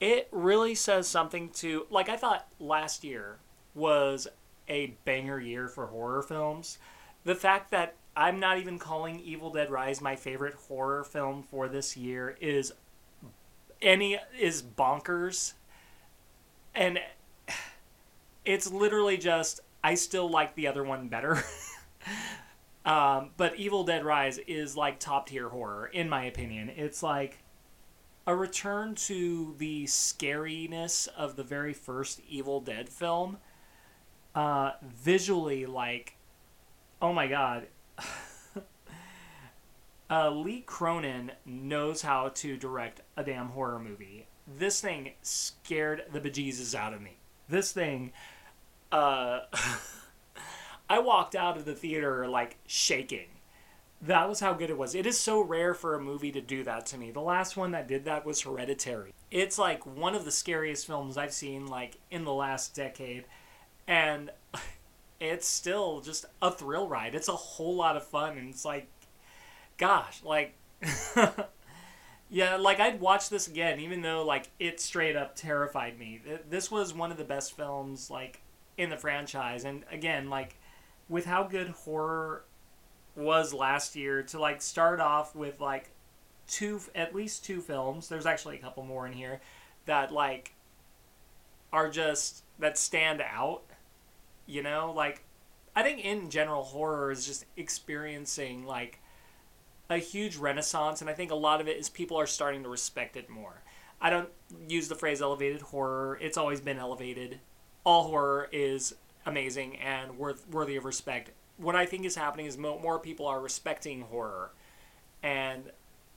it 0.00 0.28
really 0.30 0.74
says 0.74 1.08
something 1.08 1.50
to 1.50 1.86
like 1.90 2.08
I 2.08 2.16
thought 2.16 2.46
last 2.60 3.04
year 3.04 3.38
was 3.74 4.28
a 4.68 4.94
banger 5.04 5.40
year 5.40 5.68
for 5.68 5.86
horror 5.86 6.22
films. 6.22 6.78
The 7.24 7.34
fact 7.34 7.70
that 7.70 7.94
I'm 8.16 8.40
not 8.40 8.58
even 8.58 8.78
calling 8.78 9.20
Evil 9.20 9.50
Dead 9.50 9.70
Rise 9.70 10.00
my 10.00 10.16
favorite 10.16 10.54
horror 10.54 11.04
film 11.04 11.42
for 11.42 11.68
this 11.68 11.96
year 11.96 12.36
is 12.40 12.72
any 13.82 14.18
is 14.38 14.62
bonkers 14.62 15.52
and 16.74 16.98
it's 18.44 18.70
literally 18.70 19.16
just 19.16 19.60
I 19.82 19.94
still 19.94 20.28
like 20.28 20.54
the 20.54 20.66
other 20.66 20.82
one 20.82 21.08
better. 21.08 21.42
um, 22.84 23.30
but 23.36 23.56
Evil 23.56 23.84
Dead 23.84 24.04
Rise 24.04 24.38
is 24.38 24.76
like 24.76 24.98
top 24.98 25.28
tier 25.28 25.48
horror 25.48 25.86
in 25.86 26.08
my 26.08 26.24
opinion. 26.24 26.70
It's 26.74 27.02
like 27.02 27.38
a 28.26 28.34
return 28.34 28.94
to 28.94 29.54
the 29.58 29.84
scariness 29.84 31.08
of 31.16 31.36
the 31.36 31.44
very 31.44 31.72
first 31.72 32.20
Evil 32.28 32.60
Dead 32.60 32.88
film. 32.88 33.38
Uh, 34.34 34.72
visually, 34.82 35.64
like, 35.64 36.16
oh 37.00 37.12
my 37.12 37.28
god. 37.28 37.68
uh, 40.10 40.30
Lee 40.30 40.62
Cronin 40.66 41.32
knows 41.44 42.02
how 42.02 42.30
to 42.30 42.56
direct 42.56 43.00
a 43.16 43.22
damn 43.22 43.50
horror 43.50 43.78
movie. 43.78 44.26
This 44.46 44.80
thing 44.80 45.12
scared 45.22 46.04
the 46.12 46.20
bejesus 46.20 46.74
out 46.74 46.92
of 46.92 47.00
me. 47.00 47.18
This 47.48 47.72
thing, 47.72 48.12
uh, 48.90 49.40
I 50.90 50.98
walked 50.98 51.36
out 51.36 51.56
of 51.56 51.64
the 51.64 51.74
theater 51.74 52.28
like 52.28 52.56
shaking. 52.66 53.28
That 54.02 54.28
was 54.28 54.40
how 54.40 54.52
good 54.52 54.70
it 54.70 54.76
was. 54.76 54.94
It 54.94 55.06
is 55.06 55.18
so 55.18 55.40
rare 55.40 55.72
for 55.72 55.94
a 55.94 56.00
movie 56.00 56.30
to 56.32 56.40
do 56.40 56.62
that 56.64 56.86
to 56.86 56.98
me. 56.98 57.10
The 57.10 57.20
last 57.20 57.56
one 57.56 57.70
that 57.70 57.88
did 57.88 58.04
that 58.04 58.26
was 58.26 58.42
Hereditary. 58.42 59.14
It's 59.30 59.58
like 59.58 59.86
one 59.86 60.14
of 60.14 60.24
the 60.24 60.30
scariest 60.30 60.86
films 60.86 61.16
I've 61.16 61.32
seen 61.32 61.66
like 61.66 61.96
in 62.10 62.24
the 62.24 62.32
last 62.32 62.74
decade, 62.74 63.24
and 63.86 64.30
it's 65.20 65.48
still 65.48 66.00
just 66.02 66.26
a 66.42 66.50
thrill 66.50 66.88
ride. 66.88 67.14
It's 67.14 67.28
a 67.28 67.32
whole 67.32 67.74
lot 67.74 67.96
of 67.96 68.06
fun, 68.06 68.36
and 68.36 68.50
it's 68.50 68.64
like 68.64 68.86
gosh, 69.78 70.22
like 70.22 70.54
yeah, 72.30 72.56
like 72.56 72.80
I'd 72.80 73.00
watch 73.00 73.28
this 73.28 73.48
again 73.48 73.80
even 73.80 74.02
though 74.02 74.24
like 74.24 74.48
it 74.58 74.80
straight 74.80 75.16
up 75.16 75.34
terrified 75.36 75.98
me. 75.98 76.20
This 76.48 76.70
was 76.70 76.94
one 76.94 77.10
of 77.10 77.18
the 77.18 77.24
best 77.24 77.56
films 77.56 78.10
like 78.10 78.40
in 78.76 78.90
the 78.90 78.96
franchise 78.96 79.64
and 79.64 79.84
again, 79.90 80.28
like 80.28 80.56
with 81.08 81.24
how 81.24 81.44
good 81.44 81.68
horror 81.68 82.44
was 83.16 83.54
last 83.54 83.96
year 83.96 84.22
to 84.22 84.38
like 84.38 84.60
start 84.60 85.00
off 85.00 85.34
with 85.34 85.60
like 85.60 85.90
two 86.46 86.80
at 86.94 87.14
least 87.14 87.44
two 87.44 87.60
films, 87.60 88.08
there's 88.08 88.26
actually 88.26 88.56
a 88.56 88.60
couple 88.60 88.84
more 88.84 89.06
in 89.06 89.12
here 89.12 89.40
that 89.86 90.12
like 90.12 90.54
are 91.72 91.88
just 91.88 92.44
that 92.58 92.78
stand 92.78 93.20
out. 93.20 93.62
You 94.46 94.62
know, 94.62 94.92
like 94.94 95.24
I 95.74 95.82
think 95.82 96.04
in 96.04 96.30
general 96.30 96.62
horror 96.62 97.10
is 97.10 97.26
just 97.26 97.44
experiencing 97.56 98.64
like 98.64 99.00
a 99.88 99.98
huge 99.98 100.36
renaissance, 100.36 101.00
and 101.00 101.10
I 101.10 101.12
think 101.12 101.30
a 101.30 101.36
lot 101.36 101.60
of 101.60 101.68
it 101.68 101.76
is 101.76 101.88
people 101.88 102.18
are 102.18 102.26
starting 102.26 102.62
to 102.62 102.68
respect 102.68 103.16
it 103.16 103.28
more. 103.28 103.62
I 104.00 104.10
don't 104.10 104.28
use 104.68 104.88
the 104.88 104.94
phrase 104.94 105.22
elevated 105.22 105.62
horror, 105.62 106.18
it's 106.20 106.36
always 106.36 106.60
been 106.60 106.78
elevated. 106.78 107.40
All 107.84 108.04
horror 108.04 108.48
is 108.52 108.94
amazing 109.24 109.76
and 109.76 110.18
worth, 110.18 110.46
worthy 110.50 110.76
of 110.76 110.84
respect. 110.84 111.30
What 111.56 111.74
I 111.74 111.86
think 111.86 112.04
is 112.04 112.16
happening 112.16 112.46
is 112.46 112.58
mo- 112.58 112.78
more 112.78 112.98
people 112.98 113.26
are 113.26 113.40
respecting 113.40 114.02
horror. 114.02 114.50
And 115.22 115.70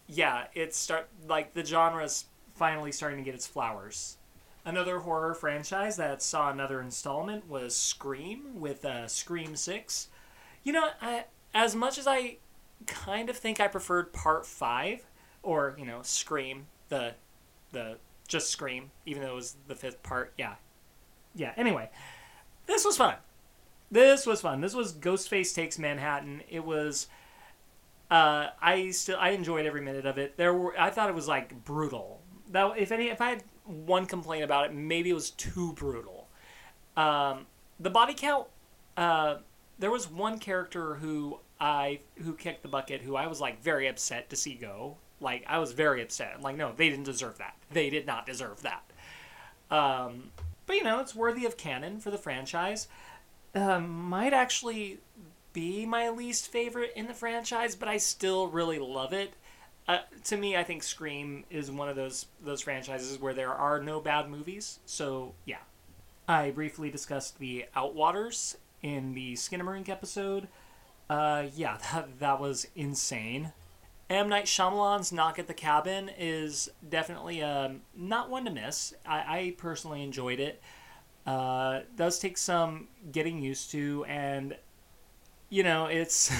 yeah, 0.07 0.47
it's 0.53 0.77
start 0.77 1.07
like 1.27 1.53
the 1.53 1.63
genre's 1.63 2.25
finally 2.55 2.91
starting 2.91 3.19
to 3.19 3.23
get 3.23 3.35
its 3.35 3.47
flowers. 3.47 4.17
Another 4.65 4.99
horror 4.99 5.33
franchise 5.33 5.97
that 5.97 6.21
saw 6.21 6.51
another 6.51 6.81
installment 6.81 7.49
was 7.49 7.75
Scream 7.75 8.59
with 8.59 8.83
uh, 8.83 9.07
Scream 9.07 9.55
6. 9.55 10.09
You 10.63 10.73
know, 10.73 10.89
I, 11.01 11.25
as 11.53 11.75
much 11.75 11.97
as 11.97 12.05
I 12.05 12.37
kind 12.85 13.29
of 13.29 13.37
think 13.37 13.59
I 13.59 13.67
preferred 13.67 14.13
part 14.13 14.45
five, 14.45 15.05
or 15.43 15.75
you 15.79 15.85
know, 15.85 16.01
Scream, 16.01 16.67
the 16.89 17.13
the 17.71 17.97
just 18.27 18.49
Scream, 18.49 18.91
even 19.05 19.23
though 19.23 19.31
it 19.31 19.35
was 19.35 19.55
the 19.67 19.75
fifth 19.75 20.03
part. 20.03 20.33
Yeah, 20.37 20.55
yeah. 21.35 21.53
Anyway, 21.57 21.89
this 22.67 22.85
was 22.85 22.97
fun. 22.97 23.15
This 23.91 24.25
was 24.25 24.41
fun. 24.41 24.61
This 24.61 24.75
was 24.75 24.93
Ghostface 24.93 25.53
takes 25.53 25.79
Manhattan. 25.79 26.43
It 26.49 26.63
was. 26.63 27.07
Uh, 28.11 28.47
I 28.61 28.91
still 28.91 29.17
I 29.19 29.29
enjoyed 29.29 29.65
every 29.65 29.81
minute 29.81 30.05
of 30.05 30.17
it. 30.17 30.37
There 30.37 30.53
were 30.53 30.79
I 30.79 30.89
thought 30.89 31.09
it 31.09 31.15
was 31.15 31.27
like 31.27 31.63
brutal. 31.63 32.21
That 32.51 32.77
if 32.77 32.91
any 32.91 33.09
if 33.09 33.21
I 33.21 33.29
had 33.29 33.43
one 33.65 34.05
complaint 34.05 34.43
about 34.43 34.65
it, 34.65 34.73
maybe 34.73 35.09
it 35.09 35.13
was 35.13 35.31
too 35.31 35.73
brutal. 35.73 36.27
Um, 36.97 37.45
the 37.79 37.89
body 37.89 38.13
count. 38.13 38.47
Uh, 38.97 39.37
there 39.77 39.91
was 39.91 40.09
one 40.09 40.39
character 40.39 40.95
who 40.95 41.39
I 41.59 41.99
who 42.23 42.33
kicked 42.33 42.61
the 42.63 42.67
bucket, 42.67 43.01
who 43.01 43.15
I 43.15 43.27
was 43.27 43.39
like 43.39 43.61
very 43.63 43.87
upset 43.87 44.29
to 44.29 44.35
see 44.35 44.55
go. 44.55 44.97
Like 45.19 45.43
I 45.47 45.59
was 45.59 45.71
very 45.71 46.01
upset. 46.01 46.33
I'm 46.35 46.41
like, 46.41 46.57
no, 46.57 46.73
they 46.75 46.89
didn't 46.89 47.05
deserve 47.05 47.37
that. 47.39 47.55
They 47.71 47.89
did 47.89 48.05
not 48.05 48.25
deserve 48.25 48.61
that. 48.63 48.83
Um, 49.71 50.31
but 50.65 50.75
you 50.75 50.83
know, 50.83 50.99
it's 50.99 51.15
worthy 51.15 51.45
of 51.45 51.57
canon 51.57 51.99
for 51.99 52.11
the 52.11 52.17
franchise. 52.17 52.87
Um, 53.55 54.03
might 54.03 54.33
actually 54.33 54.99
be 55.53 55.85
my 55.85 56.09
least 56.09 56.51
favorite 56.51 56.93
in 56.95 57.07
the 57.07 57.13
franchise, 57.13 57.75
but 57.75 57.87
I 57.87 57.97
still 57.97 58.47
really 58.47 58.79
love 58.79 59.13
it. 59.13 59.33
Uh, 59.87 59.99
to 60.25 60.37
me, 60.37 60.55
I 60.55 60.63
think 60.63 60.83
Scream 60.83 61.45
is 61.49 61.71
one 61.71 61.89
of 61.89 61.95
those 61.95 62.27
those 62.41 62.61
franchises 62.61 63.19
where 63.19 63.33
there 63.33 63.53
are 63.53 63.81
no 63.81 63.99
bad 63.99 64.29
movies. 64.29 64.79
So 64.85 65.33
yeah, 65.45 65.57
I 66.27 66.51
briefly 66.51 66.91
discussed 66.91 67.39
the 67.39 67.65
Outwaters 67.75 68.55
in 68.83 69.15
the 69.15 69.33
Skinamarink 69.33 69.89
episode. 69.89 70.47
Uh, 71.09 71.47
yeah, 71.55 71.77
that, 71.91 72.19
that 72.19 72.39
was 72.39 72.67
insane. 72.75 73.51
M. 74.11 74.29
Night 74.29 74.45
Shyamalan's 74.45 75.11
Knock 75.11 75.37
at 75.37 75.47
the 75.47 75.53
Cabin 75.53 76.09
is 76.17 76.69
definitely 76.87 77.43
um, 77.43 77.81
not 77.95 78.29
one 78.29 78.45
to 78.45 78.51
miss. 78.51 78.93
I, 79.05 79.17
I 79.17 79.55
personally 79.57 80.01
enjoyed 80.01 80.39
it. 80.39 80.61
Uh, 81.25 81.81
does 81.95 82.19
take 82.19 82.37
some 82.37 82.87
getting 83.11 83.41
used 83.41 83.71
to, 83.71 84.05
and 84.05 84.57
you 85.49 85.63
know, 85.63 85.85
it's 85.85 86.31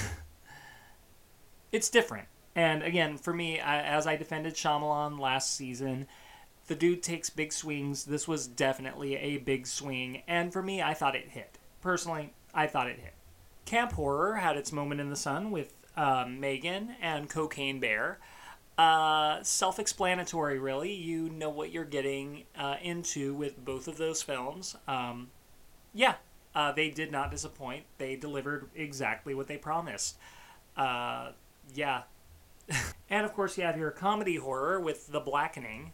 it's 1.72 1.90
different. 1.90 2.28
And 2.54 2.82
again, 2.82 3.16
for 3.16 3.32
me, 3.32 3.60
I, 3.60 3.80
as 3.82 4.06
I 4.06 4.16
defended 4.16 4.54
Shyamalan 4.54 5.20
last 5.20 5.54
season, 5.54 6.06
the 6.66 6.74
dude 6.74 7.02
takes 7.02 7.30
big 7.30 7.52
swings. 7.52 8.04
This 8.04 8.26
was 8.26 8.46
definitely 8.46 9.16
a 9.16 9.38
big 9.38 9.66
swing, 9.66 10.22
and 10.26 10.52
for 10.52 10.62
me, 10.62 10.82
I 10.82 10.94
thought 10.94 11.14
it 11.16 11.28
hit. 11.28 11.58
Personally, 11.80 12.32
I 12.52 12.66
thought 12.66 12.88
it 12.88 12.98
hit. 12.98 13.14
Camp 13.64 13.92
Horror 13.92 14.36
had 14.36 14.56
its 14.56 14.72
moment 14.72 15.00
in 15.00 15.10
the 15.10 15.16
sun 15.16 15.50
with 15.50 15.72
uh, 15.96 16.26
Megan 16.28 16.96
and 17.00 17.28
Cocaine 17.28 17.78
Bear. 17.78 18.18
Uh, 18.78 19.42
Self 19.42 19.78
explanatory, 19.78 20.58
really. 20.58 20.92
You 20.92 21.28
know 21.28 21.50
what 21.50 21.70
you're 21.70 21.84
getting 21.84 22.44
uh, 22.56 22.76
into 22.82 23.34
with 23.34 23.62
both 23.64 23.88
of 23.88 23.96
those 23.96 24.22
films. 24.22 24.76
Um, 24.88 25.28
yeah, 25.92 26.14
uh, 26.54 26.72
they 26.72 26.90
did 26.90 27.12
not 27.12 27.30
disappoint. 27.30 27.84
They 27.98 28.16
delivered 28.16 28.70
exactly 28.74 29.34
what 29.34 29.46
they 29.46 29.56
promised. 29.56 30.16
Uh, 30.76 31.32
yeah. 31.74 32.02
and 33.10 33.24
of 33.26 33.34
course, 33.34 33.58
you 33.58 33.64
have 33.64 33.76
your 33.76 33.90
comedy 33.90 34.36
horror 34.36 34.80
with 34.80 35.08
The 35.08 35.20
Blackening, 35.20 35.92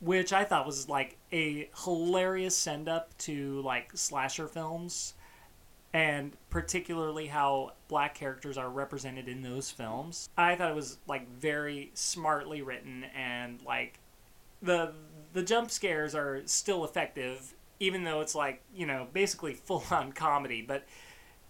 which 0.00 0.32
I 0.32 0.44
thought 0.44 0.66
was 0.66 0.88
like 0.88 1.18
a 1.32 1.68
hilarious 1.84 2.56
send 2.56 2.88
up 2.88 3.16
to 3.18 3.60
like 3.62 3.90
slasher 3.94 4.48
films 4.48 5.14
and 5.92 6.36
particularly 6.50 7.26
how 7.26 7.72
black 7.88 8.14
characters 8.14 8.56
are 8.56 8.70
represented 8.70 9.28
in 9.28 9.42
those 9.42 9.70
films. 9.70 10.28
I 10.36 10.54
thought 10.54 10.70
it 10.70 10.76
was 10.76 10.98
like 11.06 11.28
very 11.28 11.90
smartly 11.94 12.62
written 12.62 13.04
and 13.14 13.62
like 13.62 13.98
the 14.62 14.92
the 15.32 15.42
jump 15.42 15.70
scares 15.70 16.14
are 16.14 16.42
still 16.46 16.84
effective 16.84 17.54
even 17.82 18.04
though 18.04 18.20
it's 18.20 18.36
like, 18.36 18.62
you 18.72 18.86
know, 18.86 19.08
basically 19.12 19.54
full 19.54 19.82
on 19.90 20.12
comedy, 20.14 20.62
but 20.62 20.84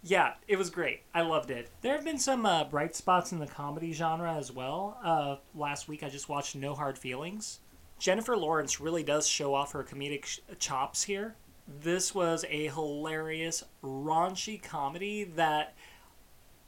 yeah, 0.02 0.32
it 0.48 0.56
was 0.56 0.70
great. 0.70 1.02
I 1.14 1.20
loved 1.20 1.50
it. 1.50 1.68
There 1.82 1.94
have 1.94 2.04
been 2.04 2.18
some 2.18 2.46
uh, 2.46 2.64
bright 2.64 2.96
spots 2.96 3.32
in 3.32 3.38
the 3.38 3.46
comedy 3.46 3.92
genre 3.92 4.34
as 4.34 4.50
well. 4.50 4.98
Uh, 5.04 5.36
last 5.54 5.88
week 5.88 6.02
I 6.02 6.08
just 6.08 6.30
watched 6.30 6.56
No 6.56 6.74
Hard 6.74 6.98
Feelings. 6.98 7.60
Jennifer 7.98 8.36
Lawrence 8.36 8.80
really 8.80 9.02
does 9.02 9.28
show 9.28 9.54
off 9.54 9.72
her 9.72 9.84
comedic 9.84 10.24
sh- 10.24 10.40
chops 10.58 11.02
here. 11.04 11.36
This 11.66 12.14
was 12.14 12.44
a 12.48 12.68
hilarious, 12.68 13.64
raunchy 13.82 14.62
comedy 14.62 15.24
that 15.24 15.74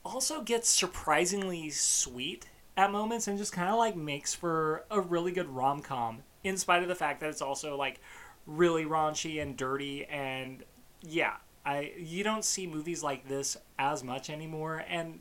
also 0.03 0.41
gets 0.41 0.69
surprisingly 0.69 1.69
sweet 1.69 2.47
at 2.77 2.91
moments 2.91 3.27
and 3.27 3.37
just 3.37 3.51
kind 3.51 3.69
of 3.69 3.77
like 3.77 3.95
makes 3.95 4.33
for 4.33 4.85
a 4.91 4.99
really 4.99 5.31
good 5.31 5.49
rom 5.49 5.81
com, 5.81 6.23
in 6.43 6.57
spite 6.57 6.81
of 6.81 6.87
the 6.87 6.95
fact 6.95 7.19
that 7.21 7.29
it's 7.29 7.41
also 7.41 7.75
like 7.77 7.99
really 8.45 8.85
raunchy 8.85 9.41
and 9.41 9.57
dirty 9.57 10.05
and 10.05 10.63
yeah, 11.01 11.35
I 11.65 11.93
you 11.97 12.23
don't 12.23 12.45
see 12.45 12.67
movies 12.67 13.01
like 13.01 13.27
this 13.27 13.57
as 13.79 14.03
much 14.03 14.29
anymore 14.29 14.83
and 14.87 15.19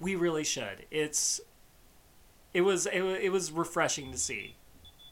we 0.00 0.14
really 0.14 0.44
should. 0.44 0.86
It's 0.90 1.40
it 2.54 2.62
was 2.62 2.86
it, 2.86 3.02
it 3.02 3.30
was 3.30 3.52
refreshing 3.52 4.12
to 4.12 4.18
see. 4.18 4.56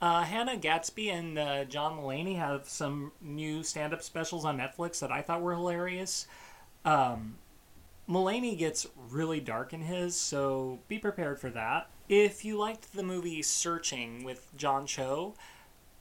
Uh, 0.00 0.22
Hannah 0.22 0.56
Gadsby 0.56 1.08
and 1.08 1.38
uh, 1.38 1.64
John 1.64 1.98
Mulaney 1.98 2.36
have 2.36 2.68
some 2.68 3.12
new 3.20 3.62
stand-up 3.62 4.02
specials 4.02 4.44
on 4.44 4.58
Netflix 4.58 5.00
that 5.00 5.10
I 5.10 5.22
thought 5.22 5.40
were 5.40 5.54
hilarious. 5.54 6.26
Um, 6.84 7.36
Mulaney 8.08 8.58
gets 8.58 8.86
really 9.10 9.40
dark 9.40 9.72
in 9.72 9.80
his, 9.80 10.14
so 10.14 10.80
be 10.86 10.98
prepared 10.98 11.40
for 11.40 11.50
that. 11.50 11.88
If 12.08 12.44
you 12.44 12.56
liked 12.58 12.92
the 12.92 13.02
movie 13.02 13.42
Searching 13.42 14.22
with 14.22 14.52
John 14.56 14.86
Cho, 14.86 15.34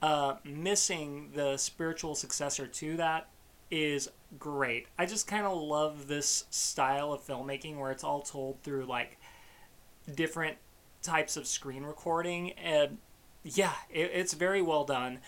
uh, 0.02 0.36
missing 0.44 1.30
the 1.34 1.56
spiritual 1.56 2.14
successor 2.14 2.66
to 2.66 2.96
that 2.98 3.28
is 3.70 4.10
great. 4.38 4.86
I 4.98 5.06
just 5.06 5.26
kind 5.26 5.46
of 5.46 5.56
love 5.58 6.06
this 6.06 6.44
style 6.50 7.12
of 7.12 7.26
filmmaking 7.26 7.78
where 7.78 7.90
it's 7.90 8.04
all 8.04 8.20
told 8.20 8.62
through 8.62 8.84
like 8.84 9.18
different 10.14 10.58
types 11.02 11.36
of 11.36 11.46
screen 11.46 11.82
recording 11.82 12.52
and 12.52 12.98
yeah 13.54 13.72
it, 13.90 14.10
it's 14.12 14.34
very 14.34 14.62
well 14.62 14.84
done. 14.84 15.20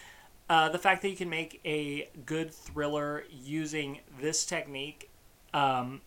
Uh, 0.50 0.68
the 0.70 0.78
fact 0.78 1.02
that 1.02 1.10
you 1.10 1.16
can 1.16 1.28
make 1.28 1.60
a 1.64 2.08
good 2.26 2.52
thriller 2.52 3.24
using 3.30 4.00
this 4.20 4.46
technique 4.46 5.10
um, 5.54 6.00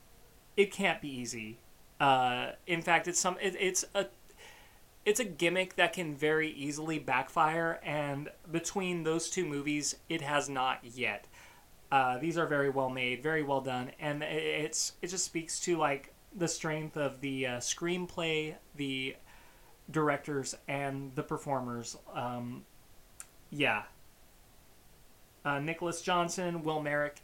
it 0.58 0.72
can't 0.72 1.02
be 1.02 1.10
easy. 1.10 1.58
Uh, 2.00 2.52
in 2.68 2.82
fact 2.82 3.08
it's 3.08 3.20
some 3.20 3.38
it, 3.42 3.56
it's 3.60 3.86
a 3.96 4.08
it's 5.06 5.20
a 5.20 5.26
gimmick 5.26 5.76
that 5.78 5.94
can 5.94 6.16
very 6.16 6.50
easily 6.52 7.00
backfire 7.00 7.80
and 7.84 8.30
between 8.52 9.04
those 9.04 9.30
two 9.30 9.46
movies 9.46 9.96
it 10.10 10.22
has 10.22 10.50
not 10.50 10.80
yet. 10.84 11.28
Uh, 11.92 12.18
these 12.20 12.38
are 12.38 12.48
very 12.48 12.70
well 12.70 12.90
made 12.90 13.22
very 13.24 13.44
well 13.44 13.62
done 13.62 13.92
and 14.00 14.24
i- 14.24 14.28
it's 14.28 14.94
it 15.02 15.08
just 15.08 15.26
speaks 15.26 15.60
to 15.60 15.78
like 15.78 16.14
the 16.36 16.48
strength 16.48 16.98
of 16.98 17.20
the 17.22 17.46
uh, 17.48 17.58
screenplay 17.60 18.56
the 18.76 19.16
directors 19.92 20.56
and 20.68 21.14
the 21.16 21.24
performers 21.24 21.98
um, 22.14 22.64
yeah. 23.50 23.84
Uh, 25.44 25.60
nicholas 25.60 26.02
johnson 26.02 26.64
will 26.64 26.82
merrick 26.82 27.22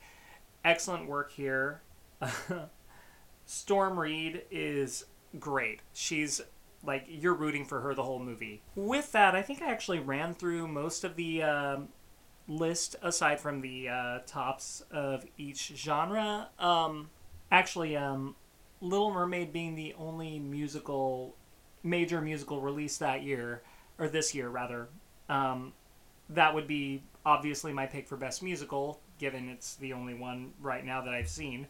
excellent 0.68 1.08
work 1.08 1.32
here. 1.32 1.82
Storm 3.46 3.98
Reid 3.98 4.44
is 4.52 5.06
great. 5.40 5.82
She's 5.94 6.42
like 6.84 7.06
you're 7.08 7.34
rooting 7.34 7.66
for 7.66 7.82
her 7.82 7.94
the 7.94 8.04
whole 8.04 8.20
movie. 8.20 8.62
With 8.76 9.12
that 9.14 9.34
i 9.36 9.42
think 9.42 9.62
i 9.62 9.72
actually 9.72 10.00
ran 10.00 10.34
through 10.34 10.68
most 10.68 11.04
of 11.04 11.16
the 11.16 11.44
um, 11.44 11.90
list 12.48 12.96
aside 13.02 13.40
from 13.40 13.62
the 13.62 13.90
uh, 13.90 14.20
tops 14.28 14.84
of 14.92 15.26
each 15.38 15.74
genre. 15.76 16.50
Um, 16.60 17.10
actually 17.50 17.96
um, 17.96 18.36
little 18.82 19.12
mermaid 19.12 19.54
being 19.54 19.76
the 19.76 19.94
only 19.98 20.40
musical 20.40 21.36
major 21.84 22.22
musical 22.22 22.62
release 22.62 22.98
that 22.98 23.24
year 23.24 23.62
or 24.00 24.08
this 24.08 24.34
year 24.34 24.50
rather 24.50 24.88
um, 25.30 25.74
that 26.30 26.54
would 26.54 26.68
be 26.68 27.04
obviously 27.26 27.74
my 27.74 27.86
pick 27.86 28.08
for 28.08 28.18
best 28.18 28.42
musical 28.44 29.00
given 29.18 29.50
it's 29.50 29.76
the 29.76 29.94
only 29.94 30.14
one 30.14 30.52
right 30.62 30.86
now 30.86 31.02
that 31.02 31.14
i've 31.14 31.30
seen 31.30 31.68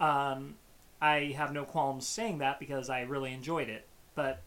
um, 0.00 0.54
i 1.00 1.34
have 1.36 1.52
no 1.52 1.64
qualms 1.64 2.06
saying 2.06 2.38
that 2.38 2.58
because 2.58 2.88
i 2.90 3.00
really 3.02 3.32
enjoyed 3.32 3.68
it 3.68 3.86
but 4.14 4.42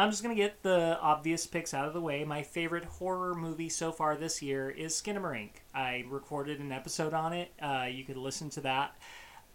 I'm 0.00 0.10
just 0.10 0.22
going 0.22 0.34
to 0.34 0.42
get 0.42 0.62
the 0.62 0.98
obvious 1.00 1.46
picks 1.46 1.74
out 1.74 1.86
of 1.86 1.92
the 1.92 2.00
way. 2.00 2.24
My 2.24 2.42
favorite 2.42 2.86
horror 2.86 3.34
movie 3.34 3.68
so 3.68 3.92
far 3.92 4.16
this 4.16 4.40
year 4.40 4.70
is 4.70 4.94
Skinamarink. 4.94 5.50
I 5.74 6.06
recorded 6.08 6.58
an 6.58 6.72
episode 6.72 7.12
on 7.12 7.34
it. 7.34 7.52
Uh, 7.60 7.86
you 7.90 8.04
could 8.04 8.16
listen 8.16 8.48
to 8.50 8.62
that. 8.62 8.96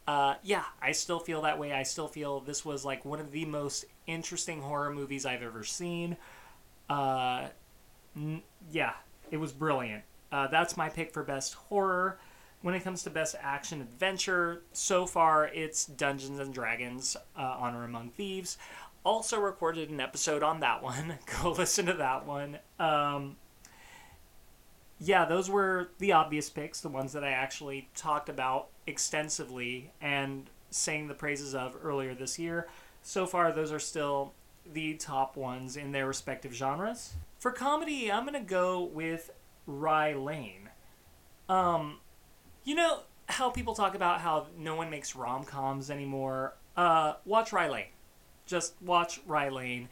Uh, 0.07 0.35
yeah, 0.43 0.65
I 0.79 0.91
still 0.91 1.17
feel 1.17 1.41
that 1.41 1.57
way. 1.57 1.73
I 1.73 1.81
still 1.81 2.07
feel 2.07 2.41
this 2.41 2.63
was 2.63 2.85
like 2.85 3.05
one 3.05 3.19
of 3.19 3.31
the 3.31 3.45
most 3.45 3.85
interesting 4.07 4.61
horror 4.61 4.91
movies 4.91 5.25
I've 5.25 5.43
ever 5.43 5.63
seen. 5.63 6.17
Uh, 6.89 7.47
n- 8.15 8.43
yeah, 8.71 8.93
it 9.31 9.37
was 9.37 9.51
brilliant. 9.51 10.03
Uh, 10.31 10.47
that's 10.47 10.77
my 10.77 10.89
pick 10.89 11.13
for 11.13 11.23
best 11.23 11.53
horror. 11.53 12.19
When 12.61 12.73
it 12.73 12.83
comes 12.83 13.03
to 13.03 13.11
best 13.11 13.35
action 13.41 13.81
adventure, 13.81 14.63
so 14.73 15.05
far 15.05 15.47
it's 15.47 15.85
Dungeons 15.85 16.39
and 16.39 16.53
Dragons: 16.53 17.15
uh, 17.37 17.57
Honor 17.59 17.83
Among 17.83 18.09
Thieves 18.09 18.57
also 19.05 19.39
recorded 19.39 19.89
an 19.91 20.01
episode 20.01 20.43
on 20.43 20.59
that 20.61 20.81
one. 20.83 21.19
Go 21.41 21.51
listen 21.51 21.85
to 21.85 21.93
that 21.93 22.25
one. 22.25 22.57
Um, 22.79 23.37
yeah, 24.99 25.25
those 25.25 25.49
were 25.49 25.89
the 25.99 26.13
obvious 26.13 26.49
picks, 26.49 26.81
the 26.81 26.89
ones 26.89 27.13
that 27.13 27.23
I 27.23 27.29
actually 27.31 27.89
talked 27.95 28.29
about 28.29 28.69
extensively 28.87 29.91
and 30.01 30.49
sang 30.71 31.07
the 31.07 31.13
praises 31.13 31.53
of 31.53 31.77
earlier 31.81 32.15
this 32.15 32.39
year. 32.39 32.67
So 33.07 33.25
far, 33.25 33.51
those 33.51 33.71
are 33.71 33.79
still 33.79 34.33
the 34.65 34.95
top 34.95 35.37
ones 35.37 35.77
in 35.77 35.91
their 35.91 36.07
respective 36.07 36.53
genres. 36.53 37.13
For 37.37 37.51
comedy, 37.51 38.11
I'm 38.11 38.23
to 38.33 38.39
go 38.39 38.83
with 38.83 39.31
Rye 39.67 40.13
Lane. 40.13 40.69
Um, 41.47 41.99
you 42.63 42.75
know 42.75 43.01
how 43.27 43.49
people 43.51 43.75
talk 43.75 43.95
about 43.95 44.21
how 44.21 44.47
no 44.57 44.75
one 44.75 44.89
makes 44.89 45.15
rom 45.15 45.43
coms 45.43 45.91
anymore? 45.91 46.55
Uh, 46.75 47.13
watch 47.25 47.53
Rye 47.53 47.69
Lane 47.69 47.85
just 48.45 48.73
watch 48.81 49.19
Rye 49.25 49.49
Lane. 49.49 49.89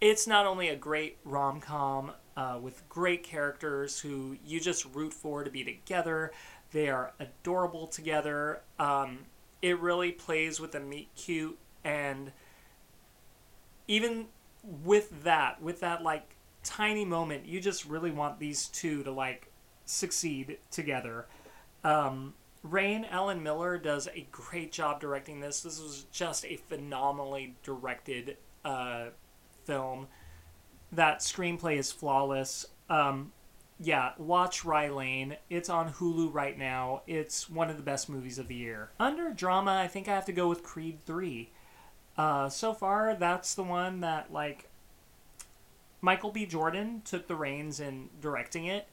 It's 0.00 0.26
not 0.26 0.46
only 0.46 0.68
a 0.68 0.76
great 0.76 1.18
rom 1.24 1.60
com 1.60 2.12
uh, 2.36 2.58
with 2.60 2.88
great 2.88 3.22
characters 3.22 4.00
who 4.00 4.36
you 4.44 4.60
just 4.60 4.86
root 4.94 5.12
for 5.12 5.44
to 5.44 5.50
be 5.50 5.62
together, 5.62 6.32
they 6.72 6.88
are 6.88 7.12
adorable 7.20 7.86
together. 7.86 8.62
Um, 8.78 9.20
it 9.60 9.78
really 9.78 10.10
plays 10.10 10.58
with 10.58 10.72
the 10.72 10.80
meet 10.80 11.08
cute, 11.14 11.58
and 11.84 12.32
even 13.88 14.26
with 14.62 15.24
that, 15.24 15.60
with 15.62 15.80
that 15.80 16.02
like 16.02 16.36
tiny 16.62 17.04
moment, 17.04 17.46
you 17.46 17.60
just 17.60 17.84
really 17.84 18.10
want 18.10 18.38
these 18.38 18.68
two 18.68 19.02
to 19.02 19.10
like 19.10 19.50
succeed 19.84 20.58
together. 20.70 21.26
Um, 21.84 22.34
Raine 22.62 23.04
Allen-Miller 23.04 23.78
does 23.78 24.08
a 24.14 24.26
great 24.30 24.70
job 24.70 25.00
directing 25.00 25.40
this. 25.40 25.62
This 25.62 25.80
was 25.80 26.06
just 26.12 26.44
a 26.44 26.56
phenomenally 26.56 27.56
directed 27.64 28.36
uh, 28.64 29.06
film. 29.64 30.06
That 30.92 31.20
screenplay 31.20 31.78
is 31.78 31.90
flawless. 31.90 32.66
Um, 32.88 33.32
yeah, 33.80 34.12
watch 34.16 34.64
Rye 34.64 34.90
Lane. 34.90 35.36
It's 35.50 35.68
on 35.68 35.92
Hulu 35.94 36.32
right 36.32 36.56
now. 36.56 37.02
It's 37.08 37.50
one 37.50 37.68
of 37.68 37.76
the 37.76 37.82
best 37.82 38.08
movies 38.08 38.38
of 38.38 38.46
the 38.46 38.54
year. 38.54 38.90
Under 39.00 39.32
drama, 39.32 39.72
I 39.82 39.88
think 39.88 40.06
I 40.06 40.14
have 40.14 40.26
to 40.26 40.32
go 40.32 40.48
with 40.48 40.62
Creed 40.62 40.98
3. 41.04 41.50
Uh, 42.16 42.48
so 42.48 42.74
far, 42.74 43.14
that's 43.14 43.54
the 43.54 43.62
one 43.62 44.00
that 44.00 44.32
like 44.32 44.68
Michael 46.00 46.30
B. 46.30 46.44
Jordan 46.46 47.02
took 47.04 47.26
the 47.28 47.36
reins 47.36 47.80
in 47.80 48.10
directing 48.20 48.66
it. 48.66 48.88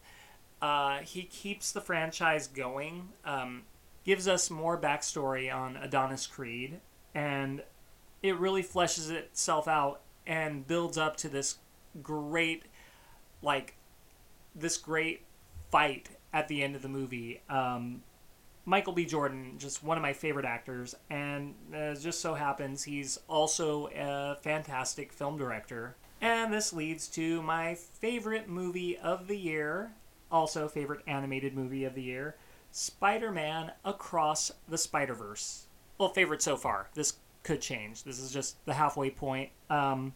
Uh, 0.61 0.99
he 0.99 1.23
keeps 1.23 1.71
the 1.71 1.81
franchise 1.81 2.47
going, 2.47 3.09
um, 3.25 3.63
gives 4.05 4.27
us 4.27 4.49
more 4.49 4.79
backstory 4.79 5.53
on 5.53 5.77
Adonis 5.77 6.27
Creed, 6.27 6.79
and 7.15 7.63
it 8.21 8.37
really 8.37 8.63
fleshes 8.63 9.09
itself 9.09 9.67
out 9.67 10.01
and 10.27 10.67
builds 10.67 10.97
up 10.97 11.15
to 11.17 11.29
this 11.29 11.57
great, 12.03 12.63
like, 13.41 13.75
this 14.53 14.77
great 14.77 15.21
fight 15.71 16.09
at 16.33 16.47
the 16.47 16.61
end 16.61 16.75
of 16.75 16.81
the 16.81 16.89
movie. 16.89 17.41
Um, 17.49 18.03
Michael 18.69 18.93
B. 18.93 19.03
Jordan, 19.03 19.55
just 19.57 19.83
one 19.83 19.97
of 19.97 20.03
my 20.03 20.13
favorite 20.13 20.45
actors, 20.45 20.93
and 21.09 21.55
uh, 21.75 21.95
just 21.95 22.21
so 22.21 22.35
happens 22.35 22.83
he's 22.83 23.17
also 23.27 23.87
a 23.95 24.37
fantastic 24.43 25.11
film 25.11 25.39
director. 25.39 25.95
And 26.21 26.53
this 26.53 26.71
leads 26.71 27.07
to 27.09 27.41
my 27.41 27.73
favorite 27.73 28.47
movie 28.47 28.95
of 28.95 29.25
the 29.25 29.35
year, 29.35 29.93
also 30.31 30.67
favorite 30.67 31.01
animated 31.07 31.55
movie 31.55 31.83
of 31.83 31.95
the 31.95 32.03
year, 32.03 32.35
Spider-Man 32.71 33.71
Across 33.83 34.51
the 34.67 34.77
Spider-Verse. 34.77 35.65
Well, 35.97 36.09
favorite 36.09 36.43
so 36.43 36.55
far. 36.55 36.89
This 36.93 37.13
could 37.41 37.61
change. 37.61 38.03
This 38.03 38.19
is 38.19 38.31
just 38.31 38.63
the 38.67 38.75
halfway 38.75 39.09
point. 39.09 39.49
Um, 39.71 40.13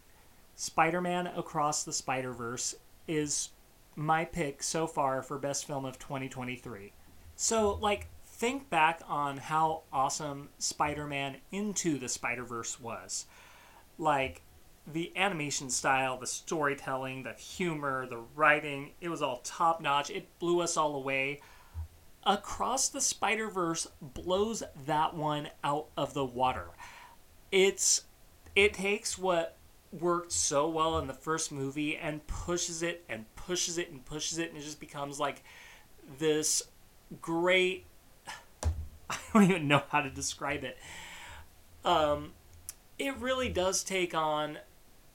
Spider-Man 0.54 1.26
Across 1.26 1.86
the 1.86 1.94
Spider-Verse 1.94 2.76
is 3.08 3.50
my 3.96 4.26
pick 4.26 4.62
so 4.62 4.86
far 4.86 5.24
for 5.24 5.39
best 5.39 5.66
film 5.66 5.86
of 5.86 5.98
2023. 5.98 6.94
So, 7.36 7.80
like, 7.82 8.10
think 8.34 8.69
back 8.69 9.02
on 9.08 9.38
how 9.38 9.84
awesome 9.93 10.50
Spider-Man 10.58 11.38
Into 11.52 12.00
the 12.00 12.10
Spider-Verse 12.10 12.80
was. 12.80 13.26
Like, 13.98 14.41
the 14.91 15.13
animation 15.15 15.69
style, 15.69 16.17
the 16.17 16.28
storytelling, 16.28 17.24
the 17.24 17.34
humor, 17.34 18.06
the 18.08 18.22
writing, 18.36 18.91
it 19.00 19.10
was 19.10 19.22
all 19.22 19.38
top 19.43 19.82
notch. 19.82 20.10
It 20.10 20.28
blew 20.39 20.60
us 20.60 20.76
all 20.76 20.96
away. 20.96 21.41
Across 22.26 22.89
the 22.89 23.02
Spider 23.02 23.50
Verse 23.50 23.88
blows 24.02 24.63
that 24.86 25.13
one 25.13 25.50
out 25.63 25.88
of 25.96 26.13
the 26.13 26.26
water. 26.26 26.67
It's 27.52 28.04
it 28.56 28.74
takes 28.74 29.17
what 29.17 29.58
worked 29.91 30.32
so 30.32 30.67
well 30.67 30.98
in 31.00 31.08
the 31.08 31.13
first 31.13 31.52
movie 31.52 31.96
and 31.96 32.26
pushes 32.26 32.82
it 32.82 33.04
and 33.08 33.26
pushes 33.36 33.78
it 33.78 33.91
and 33.91 34.04
pushes 34.06 34.38
it 34.39 34.50
and 34.50 34.58
it 34.58 34.63
just 34.63 34.80
becomes 34.80 35.19
like 35.19 35.43
this 36.17 36.63
great 37.22 37.86
I 39.34 39.39
don't 39.39 39.49
even 39.49 39.67
know 39.67 39.84
how 39.89 40.02
to 40.02 40.10
describe 40.10 40.63
it. 40.63 40.78
Um, 41.86 42.34
it 42.97 43.17
really 43.17 43.49
does 43.49 43.84
take 43.84 44.13
on 44.13 44.60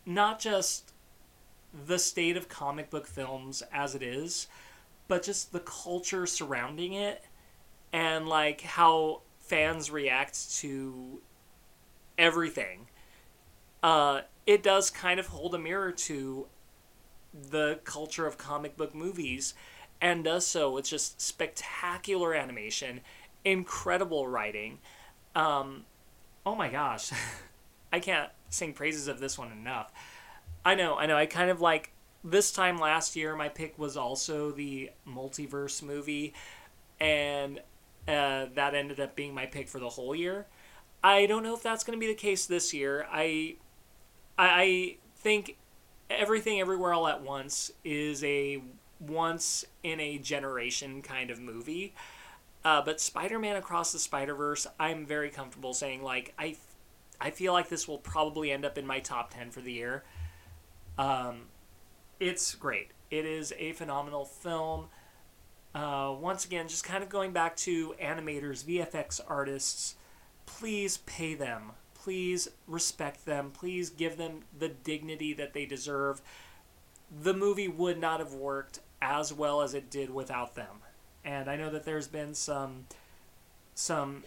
not 0.05 0.41
just 0.41 0.93
the 1.87 1.99
state 1.99 2.37
of 2.37 2.49
comic 2.49 2.91
book 2.91 3.07
films 3.07 3.63
as 3.73 3.95
it 3.95 4.03
is, 4.03 4.49
but 5.07 5.23
just 5.23 5.53
the 5.53 5.61
culture 5.61 6.27
surrounding 6.27 6.93
it 6.93 7.25
and 7.93 8.29
like 8.29 8.61
how 8.63 9.23
fans 9.41 9.91
react 9.91 10.55
to 10.57 11.21
everything. 12.19 12.87
Uh, 13.83 14.23
it 14.47 14.63
does 14.63 14.91
kind 14.91 15.21
of 15.21 15.29
hold 15.29 15.55
a 15.55 15.59
mirror 15.59 15.93
to 15.93 16.47
the 17.51 17.79
culture 17.85 18.27
of 18.27 18.37
comic 18.39 18.77
book 18.77 18.95
movies 18.95 19.55
and 20.01 20.25
does 20.25 20.47
so 20.47 20.71
with 20.71 20.87
just 20.87 21.21
spectacular 21.21 22.35
animation, 22.35 23.01
incredible 23.45 24.27
writing. 24.27 24.79
Um, 25.35 25.85
oh 26.45 26.55
my 26.55 26.69
gosh, 26.69 27.11
I 27.93 28.01
can't 28.01 28.31
sing 28.51 28.73
praises 28.73 29.09
of 29.09 29.21
this 29.21 29.39
one 29.39 29.53
enough. 29.53 29.93
I 30.65 30.75
know, 30.75 30.97
I 30.97 31.07
know. 31.07 31.17
I 31.17 31.27
kind 31.27 31.51
of 31.51 31.61
like 31.61 31.93
this 32.25 32.51
time 32.53 32.79
last 32.79 33.17
year. 33.17 33.35
My 33.37 33.49
pick 33.49 33.79
was 33.79 33.97
also 33.97 34.51
the 34.51 34.91
multiverse 35.07 35.83
movie, 35.83 36.35
and 37.01 37.61
uh, 38.07 38.47
that 38.55 38.75
ended 38.75 39.01
up 39.01 39.15
being 39.15 39.35
my 39.35 39.47
pick 39.47 39.69
for 39.69 39.79
the 39.79 39.89
whole 39.89 40.15
year. 40.15 40.47
I 41.03 41.27
don't 41.27 41.43
know 41.43 41.55
if 41.55 41.63
that's 41.63 41.85
going 41.85 41.97
to 41.97 42.01
be 42.01 42.09
the 42.09 42.19
case 42.19 42.47
this 42.47 42.75
year. 42.75 43.07
I, 43.11 43.57
I, 44.37 44.49
I 44.49 44.97
think 45.17 45.57
everything 46.11 46.61
everywhere 46.61 46.93
all 46.93 47.07
at 47.07 47.23
once 47.23 47.71
is 47.85 48.25
a 48.25 48.63
once 49.01 49.65
in 49.83 50.01
a 50.01 50.19
generation 50.19 51.03
kind 51.03 51.31
of 51.31 51.39
movie. 51.39 51.95
Uh, 52.69 52.83
but 52.83 53.01
Spider-Man 53.01 53.57
Across 53.57 53.93
the 53.93 53.99
Spider-Verse, 53.99 54.67
I'm 54.79 55.07
very 55.07 55.31
comfortable 55.31 55.73
saying 55.73 56.03
like 56.03 56.35
I 56.39 56.57
I 57.19 57.31
feel 57.31 57.55
like 57.55 57.71
this 57.71 57.89
will 57.89 57.97
probably 57.97 58.53
end 58.53 58.67
up 58.67 58.77
in 58.77 58.87
my 58.87 59.01
top 59.01 59.33
10 59.33 59.53
for 59.53 59.63
the 59.63 59.73
year. 59.73 60.05
Um, 60.99 61.47
it's 62.21 62.55
great. 62.55 62.91
It 63.11 63.25
is 63.25 63.55
a 63.59 63.73
phenomenal 63.73 64.27
film. 64.27 64.89
Uh, 65.75 66.15
once 66.21 66.45
again, 66.45 66.69
just 66.69 66.85
kind 66.85 67.03
of 67.03 67.09
going 67.09 67.33
back 67.33 67.57
to 67.57 67.95
animators, 68.03 68.63
VFX 68.63 69.19
artists, 69.27 69.95
please 70.45 70.99
pay 70.99 71.33
them. 71.33 71.73
Please 71.95 72.51
respect 72.67 73.25
them. 73.25 73.51
Please 73.51 73.89
give 73.89 74.19
them 74.19 74.41
the 74.59 74.69
dignity 74.69 75.33
that 75.33 75.55
they 75.55 75.65
deserve. 75.65 76.21
The 77.23 77.33
movie 77.33 77.69
would 77.69 77.99
not 77.99 78.21
have 78.21 78.35
worked 78.35 78.81
as 79.01 79.33
well 79.33 79.63
as 79.63 79.73
it 79.73 79.89
did 79.89 80.11
without 80.11 80.55
them. 80.55 80.83
And 81.29 81.51
I 81.51 81.57
know 81.57 81.69
that 81.69 81.85
there's 81.85 82.09
been 82.09 82.33
some 82.33 82.87
some 83.75 84.25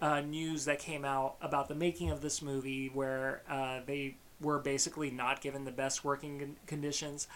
uh, 0.00 0.20
news 0.20 0.64
that 0.66 0.78
came 0.78 1.04
out 1.04 1.34
about 1.42 1.66
the 1.66 1.74
making 1.74 2.10
of 2.10 2.20
this 2.20 2.40
movie 2.40 2.88
where 2.88 3.42
uh, 3.50 3.80
they 3.84 4.14
were 4.40 4.60
basically 4.60 5.10
not 5.10 5.40
given 5.40 5.64
the 5.64 5.72
best 5.72 6.04
working 6.04 6.54
conditions. 6.68 7.26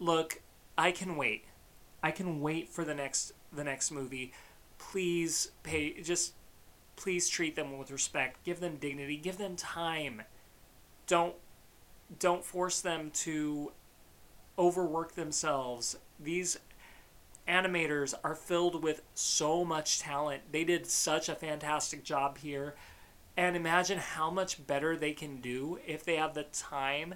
Look, 0.00 0.40
I 0.78 0.90
can 0.90 1.16
wait. 1.16 1.44
I 2.02 2.12
can 2.12 2.40
wait 2.40 2.70
for 2.70 2.82
the 2.82 2.94
next 2.94 3.32
the 3.52 3.62
next 3.62 3.90
movie. 3.90 4.32
Please 4.78 5.50
pay 5.62 6.00
just 6.00 6.32
please 6.96 7.28
treat 7.28 7.56
them 7.56 7.76
with 7.76 7.90
respect. 7.90 8.42
Give 8.42 8.58
them 8.58 8.76
dignity. 8.76 9.18
Give 9.18 9.36
them 9.36 9.54
time. 9.54 10.22
Don't 11.06 11.34
don't 12.18 12.42
force 12.42 12.80
them 12.80 13.10
to 13.16 13.72
overwork 14.58 15.14
themselves. 15.14 15.98
These 16.18 16.58
animators 17.48 18.14
are 18.24 18.34
filled 18.34 18.82
with 18.82 19.02
so 19.14 19.64
much 19.64 20.00
talent. 20.00 20.42
They 20.50 20.64
did 20.64 20.86
such 20.86 21.28
a 21.28 21.34
fantastic 21.34 22.04
job 22.04 22.38
here. 22.38 22.74
And 23.36 23.56
imagine 23.56 23.98
how 23.98 24.30
much 24.30 24.64
better 24.66 24.96
they 24.96 25.12
can 25.12 25.40
do 25.40 25.78
if 25.86 26.04
they 26.04 26.16
have 26.16 26.34
the 26.34 26.44
time 26.44 27.14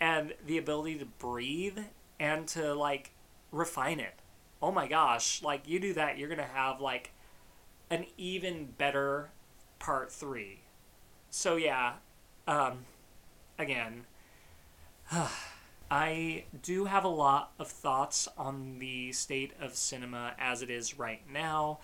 and 0.00 0.34
the 0.44 0.58
ability 0.58 0.98
to 0.98 1.04
breathe 1.04 1.78
and 2.18 2.46
to 2.48 2.74
like 2.74 3.12
refine 3.52 4.00
it. 4.00 4.14
Oh 4.60 4.72
my 4.72 4.88
gosh, 4.88 5.42
like 5.42 5.68
you 5.68 5.78
do 5.78 5.92
that, 5.94 6.18
you're 6.18 6.28
going 6.28 6.38
to 6.38 6.44
have 6.44 6.80
like 6.80 7.12
an 7.90 8.06
even 8.16 8.74
better 8.76 9.30
part 9.78 10.10
3. 10.10 10.60
So 11.30 11.56
yeah, 11.56 11.94
um 12.46 12.84
again, 13.58 14.06
I 15.90 16.44
do 16.62 16.84
have 16.84 17.04
a 17.04 17.08
lot 17.08 17.52
of 17.58 17.68
thoughts 17.68 18.28
on 18.36 18.78
the 18.78 19.12
state 19.12 19.52
of 19.60 19.74
cinema 19.74 20.34
as 20.38 20.62
it 20.62 20.70
is 20.70 20.98
right 20.98 21.22
now. 21.32 21.80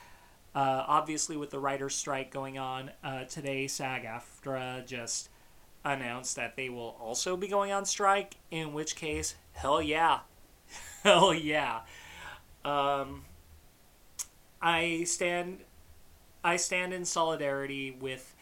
Uh, 0.54 0.84
obviously, 0.86 1.36
with 1.36 1.50
the 1.50 1.58
writer's 1.58 1.94
strike 1.94 2.30
going 2.30 2.58
on 2.58 2.90
uh, 3.02 3.24
today, 3.24 3.66
SAG 3.66 4.04
AFTRA 4.04 4.86
just 4.86 5.28
announced 5.84 6.36
that 6.36 6.56
they 6.56 6.68
will 6.68 6.96
also 7.00 7.36
be 7.36 7.48
going 7.48 7.72
on 7.72 7.84
strike, 7.84 8.36
in 8.50 8.72
which 8.72 8.94
case, 8.94 9.34
hell 9.52 9.82
yeah. 9.82 10.20
hell 11.02 11.34
yeah. 11.34 11.80
Um, 12.64 13.24
I 14.62 15.04
stand 15.04 15.58
I 16.42 16.56
stand 16.56 16.92
in 16.92 17.04
solidarity 17.04 17.96
with 17.98 18.34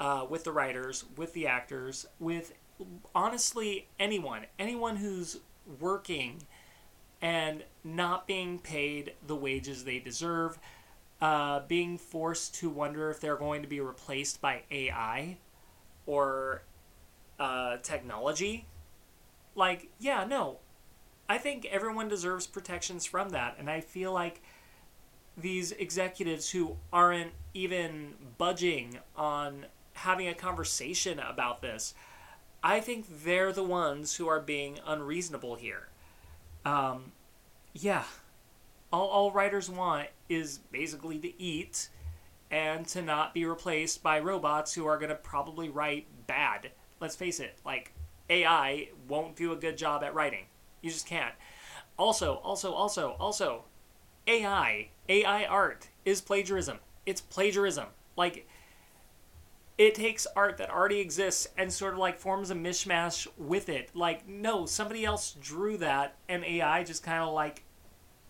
uh, 0.00 0.26
with 0.28 0.44
the 0.44 0.52
writers, 0.52 1.04
with 1.16 1.32
the 1.32 1.46
actors, 1.46 2.06
with 2.18 2.52
honestly 3.14 3.88
anyone, 3.98 4.46
anyone 4.58 4.96
who's 4.96 5.38
working 5.80 6.42
and 7.20 7.64
not 7.84 8.26
being 8.26 8.58
paid 8.58 9.14
the 9.26 9.36
wages 9.36 9.84
they 9.84 9.98
deserve, 9.98 10.58
uh, 11.20 11.60
being 11.68 11.96
forced 11.96 12.54
to 12.56 12.68
wonder 12.68 13.10
if 13.10 13.20
they're 13.20 13.36
going 13.36 13.62
to 13.62 13.68
be 13.68 13.80
replaced 13.80 14.40
by 14.40 14.62
AI 14.70 15.38
or 16.06 16.62
uh, 17.38 17.76
technology. 17.82 18.66
Like, 19.54 19.88
yeah, 19.98 20.24
no. 20.24 20.58
I 21.28 21.38
think 21.38 21.64
everyone 21.66 22.08
deserves 22.08 22.46
protections 22.46 23.06
from 23.06 23.30
that. 23.30 23.56
And 23.58 23.70
I 23.70 23.80
feel 23.80 24.12
like 24.12 24.42
these 25.36 25.72
executives 25.72 26.50
who 26.50 26.76
aren't 26.92 27.32
even 27.54 28.14
budging 28.36 28.98
on 29.16 29.66
having 29.94 30.28
a 30.28 30.34
conversation 30.34 31.18
about 31.18 31.62
this 31.62 31.94
I 32.62 32.80
think 32.80 33.06
they're 33.24 33.52
the 33.52 33.64
ones 33.64 34.16
who 34.16 34.28
are 34.28 34.40
being 34.40 34.78
unreasonable 34.86 35.56
here. 35.56 35.88
Um, 36.64 37.12
yeah, 37.72 38.04
all, 38.92 39.08
all 39.08 39.30
writers 39.32 39.68
want 39.68 40.08
is 40.28 40.58
basically 40.70 41.18
to 41.18 41.42
eat 41.42 41.88
and 42.50 42.86
to 42.88 43.02
not 43.02 43.34
be 43.34 43.44
replaced 43.44 44.02
by 44.02 44.20
robots 44.20 44.74
who 44.74 44.86
are 44.86 44.98
going 44.98 45.08
to 45.08 45.14
probably 45.16 45.68
write 45.68 46.06
bad. 46.26 46.70
Let's 47.00 47.16
face 47.16 47.40
it, 47.40 47.58
like 47.64 47.92
AI 48.30 48.90
won't 49.08 49.34
do 49.34 49.52
a 49.52 49.56
good 49.56 49.76
job 49.76 50.04
at 50.04 50.14
writing. 50.14 50.44
You 50.82 50.90
just 50.90 51.06
can't. 51.06 51.34
Also, 51.98 52.34
also, 52.36 52.72
also, 52.72 53.16
also, 53.18 53.64
AI, 54.26 54.88
AI 55.08 55.44
art 55.46 55.88
is 56.04 56.20
plagiarism. 56.20 56.78
It's 57.06 57.20
plagiarism. 57.20 57.86
Like, 58.16 58.46
it 59.82 59.96
takes 59.96 60.28
art 60.36 60.58
that 60.58 60.70
already 60.70 61.00
exists 61.00 61.48
and 61.58 61.72
sort 61.72 61.94
of 61.94 61.98
like 61.98 62.16
forms 62.16 62.52
a 62.52 62.54
mishmash 62.54 63.26
with 63.36 63.68
it. 63.68 63.90
Like, 63.94 64.28
no, 64.28 64.64
somebody 64.64 65.04
else 65.04 65.36
drew 65.40 65.76
that 65.78 66.14
and 66.28 66.44
AI 66.44 66.84
just 66.84 67.02
kind 67.02 67.20
of 67.20 67.34
like 67.34 67.64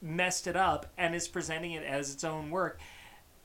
messed 0.01 0.47
it 0.47 0.57
up 0.57 0.87
and 0.97 1.15
is 1.15 1.29
presenting 1.29 1.73
it 1.73 1.85
as 1.85 2.15
its 2.15 2.25
own 2.25 2.51
work. 2.51 2.81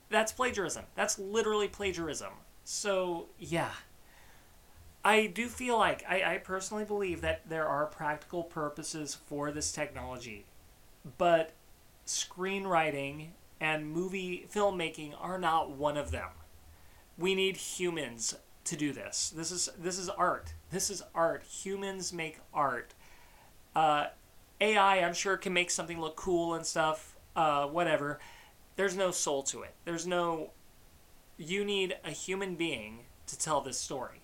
That's 0.08 0.32
plagiarism. 0.32 0.84
That's 0.94 1.18
literally 1.18 1.68
plagiarism. 1.68 2.32
So, 2.64 3.28
yeah. 3.38 3.72
I 5.04 5.26
do 5.26 5.46
feel 5.46 5.76
like, 5.78 6.02
I, 6.08 6.34
I 6.34 6.38
personally 6.38 6.84
believe 6.84 7.20
that 7.20 7.46
there 7.46 7.68
are 7.68 7.84
practical 7.86 8.42
purposes 8.42 9.18
for 9.26 9.50
this 9.52 9.70
technology. 9.70 10.46
But 11.18 11.52
screenwriting 12.06 13.28
and 13.60 13.92
movie 13.92 14.46
filmmaking 14.50 15.12
are 15.20 15.38
not 15.38 15.70
one 15.70 15.98
of 15.98 16.10
them. 16.10 16.28
We 17.18 17.34
need 17.34 17.56
humans 17.56 18.36
to 18.64 18.76
do 18.76 18.92
this. 18.92 19.30
This 19.34 19.50
is 19.50 19.68
this 19.78 19.98
is 19.98 20.08
art. 20.08 20.54
This 20.70 20.90
is 20.90 21.02
art. 21.14 21.42
Humans 21.42 22.12
make 22.12 22.38
art. 22.54 22.94
Uh, 23.74 24.06
AI, 24.60 25.00
I'm 25.00 25.14
sure, 25.14 25.36
can 25.36 25.52
make 25.52 25.70
something 25.70 26.00
look 26.00 26.16
cool 26.16 26.54
and 26.54 26.64
stuff. 26.64 27.16
Uh, 27.34 27.66
whatever. 27.66 28.20
There's 28.76 28.96
no 28.96 29.10
soul 29.10 29.42
to 29.44 29.62
it. 29.62 29.74
There's 29.84 30.06
no. 30.06 30.50
You 31.36 31.64
need 31.64 31.96
a 32.04 32.10
human 32.10 32.56
being 32.56 33.06
to 33.26 33.38
tell 33.38 33.60
this 33.60 33.78
story. 33.78 34.22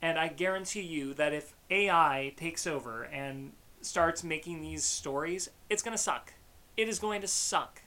And 0.00 0.18
I 0.18 0.28
guarantee 0.28 0.82
you 0.82 1.14
that 1.14 1.32
if 1.32 1.54
AI 1.70 2.32
takes 2.36 2.66
over 2.66 3.04
and 3.04 3.52
starts 3.80 4.24
making 4.24 4.60
these 4.60 4.84
stories, 4.84 5.50
it's 5.68 5.82
going 5.82 5.96
to 5.96 6.02
suck. 6.02 6.32
It 6.76 6.88
is 6.88 6.98
going 6.98 7.20
to 7.20 7.28
suck. 7.28 7.81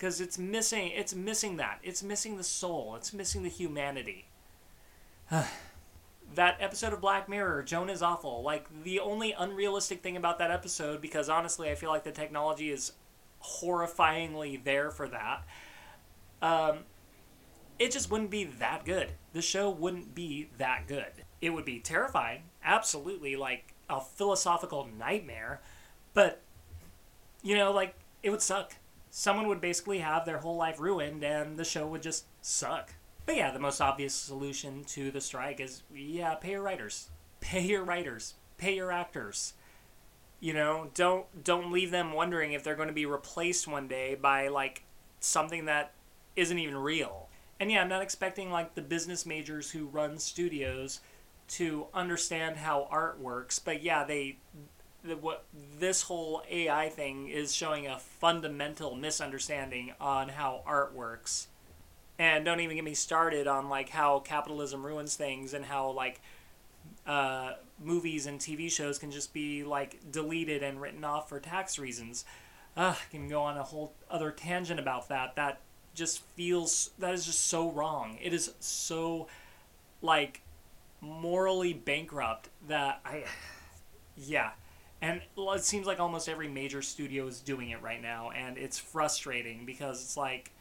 Cuz 0.00 0.20
it's 0.20 0.38
missing 0.38 0.88
it's 0.88 1.14
missing 1.14 1.58
that. 1.58 1.78
It's 1.82 2.02
missing 2.02 2.36
the 2.36 2.44
soul. 2.44 2.96
It's 2.96 3.12
missing 3.12 3.44
the 3.44 3.48
humanity. 3.48 4.26
that 5.30 6.56
episode 6.60 6.92
of 6.92 7.00
Black 7.00 7.28
Mirror, 7.28 7.62
Joan 7.62 7.88
is 7.90 8.02
awful. 8.02 8.42
Like 8.42 8.66
the 8.82 8.98
only 8.98 9.32
unrealistic 9.32 10.02
thing 10.02 10.16
about 10.16 10.38
that 10.38 10.50
episode 10.50 11.00
because 11.00 11.28
honestly, 11.28 11.70
I 11.70 11.74
feel 11.74 11.90
like 11.90 12.04
the 12.04 12.12
technology 12.12 12.70
is 12.70 12.92
horrifyingly 13.42 14.62
there 14.62 14.90
for 14.90 15.08
that. 15.08 15.44
Um, 16.42 16.80
it 17.78 17.92
just 17.92 18.10
wouldn't 18.10 18.30
be 18.30 18.44
that 18.44 18.84
good. 18.84 19.12
The 19.32 19.42
show 19.42 19.70
wouldn't 19.70 20.14
be 20.14 20.48
that 20.58 20.86
good. 20.86 21.12
It 21.40 21.50
would 21.50 21.64
be 21.64 21.80
terrifying, 21.80 22.42
absolutely, 22.64 23.36
like 23.36 23.74
a 23.88 24.00
philosophical 24.00 24.88
nightmare, 24.98 25.60
but 26.14 26.42
you 27.42 27.56
know, 27.56 27.72
like 27.72 27.94
it 28.22 28.30
would 28.30 28.42
suck. 28.42 28.76
Someone 29.10 29.48
would 29.48 29.60
basically 29.60 29.98
have 29.98 30.24
their 30.24 30.38
whole 30.38 30.56
life 30.56 30.78
ruined 30.78 31.24
and 31.24 31.56
the 31.56 31.64
show 31.64 31.86
would 31.86 32.02
just 32.02 32.26
suck. 32.40 32.94
But 33.26 33.36
yeah, 33.36 33.50
the 33.50 33.58
most 33.58 33.80
obvious 33.80 34.14
solution 34.14 34.84
to 34.84 35.10
the 35.10 35.20
strike 35.20 35.60
is 35.60 35.82
yeah, 35.94 36.34
pay 36.34 36.52
your 36.52 36.62
writers. 36.62 37.08
Pay 37.40 37.62
your 37.62 37.84
writers. 37.84 38.34
Pay 38.58 38.76
your 38.76 38.92
actors. 38.92 39.54
You 40.40 40.52
know, 40.52 40.90
don't 40.94 41.24
don't 41.42 41.72
leave 41.72 41.90
them 41.90 42.12
wondering 42.12 42.52
if 42.52 42.62
they're 42.62 42.74
going 42.74 42.88
to 42.88 42.94
be 42.94 43.06
replaced 43.06 43.66
one 43.66 43.88
day 43.88 44.14
by 44.14 44.48
like 44.48 44.84
something 45.20 45.64
that 45.64 45.92
isn't 46.36 46.58
even 46.58 46.76
real. 46.76 47.28
And 47.58 47.70
yeah, 47.70 47.80
I'm 47.80 47.88
not 47.88 48.02
expecting 48.02 48.50
like 48.50 48.74
the 48.74 48.82
business 48.82 49.24
majors 49.24 49.70
who 49.70 49.86
run 49.86 50.18
studios 50.18 51.00
to 51.48 51.86
understand 51.92 52.56
how 52.56 52.86
art 52.90 53.18
works, 53.20 53.58
but 53.58 53.82
yeah, 53.82 54.04
they 54.04 54.38
what 55.20 55.44
this 55.78 56.02
whole 56.02 56.42
AI 56.50 56.88
thing 56.88 57.28
is 57.28 57.54
showing 57.54 57.86
a 57.86 57.98
fundamental 57.98 58.94
misunderstanding 58.94 59.92
on 60.00 60.28
how 60.28 60.62
art 60.66 60.94
works. 60.94 61.48
And 62.18 62.44
don't 62.44 62.60
even 62.60 62.76
get 62.76 62.84
me 62.84 62.94
started 62.94 63.46
on 63.46 63.68
like 63.68 63.88
how 63.88 64.18
capitalism 64.20 64.84
ruins 64.84 65.16
things 65.16 65.54
and 65.54 65.64
how 65.64 65.90
like 65.90 66.20
uh, 67.06 67.54
movies 67.82 68.26
and 68.26 68.38
TV 68.38 68.70
shows 68.70 68.98
can 68.98 69.10
just 69.10 69.32
be 69.32 69.64
like 69.64 69.98
deleted 70.12 70.62
and 70.62 70.80
written 70.80 71.04
off 71.04 71.28
for 71.28 71.40
tax 71.40 71.78
reasons. 71.78 72.24
Uh, 72.76 72.94
I 72.94 73.10
can 73.10 73.28
go 73.28 73.42
on 73.42 73.56
a 73.56 73.62
whole 73.62 73.94
other 74.10 74.30
tangent 74.30 74.78
about 74.78 75.08
that. 75.08 75.34
That 75.36 75.60
just 75.94 76.20
feels 76.36 76.90
that 76.98 77.14
is 77.14 77.24
just 77.24 77.48
so 77.48 77.70
wrong. 77.70 78.18
It 78.22 78.32
is 78.32 78.52
so 78.60 79.28
like 80.02 80.42
morally 81.00 81.72
bankrupt 81.72 82.48
that 82.68 83.00
I 83.04 83.24
yeah. 84.16 84.50
And 85.02 85.22
it 85.36 85.64
seems 85.64 85.86
like 85.86 85.98
almost 85.98 86.28
every 86.28 86.48
major 86.48 86.82
studio 86.82 87.26
is 87.26 87.40
doing 87.40 87.70
it 87.70 87.80
right 87.82 88.02
now 88.02 88.30
and 88.30 88.58
it's 88.58 88.78
frustrating 88.78 89.64
because 89.64 90.02
it's 90.02 90.16
like 90.16 90.52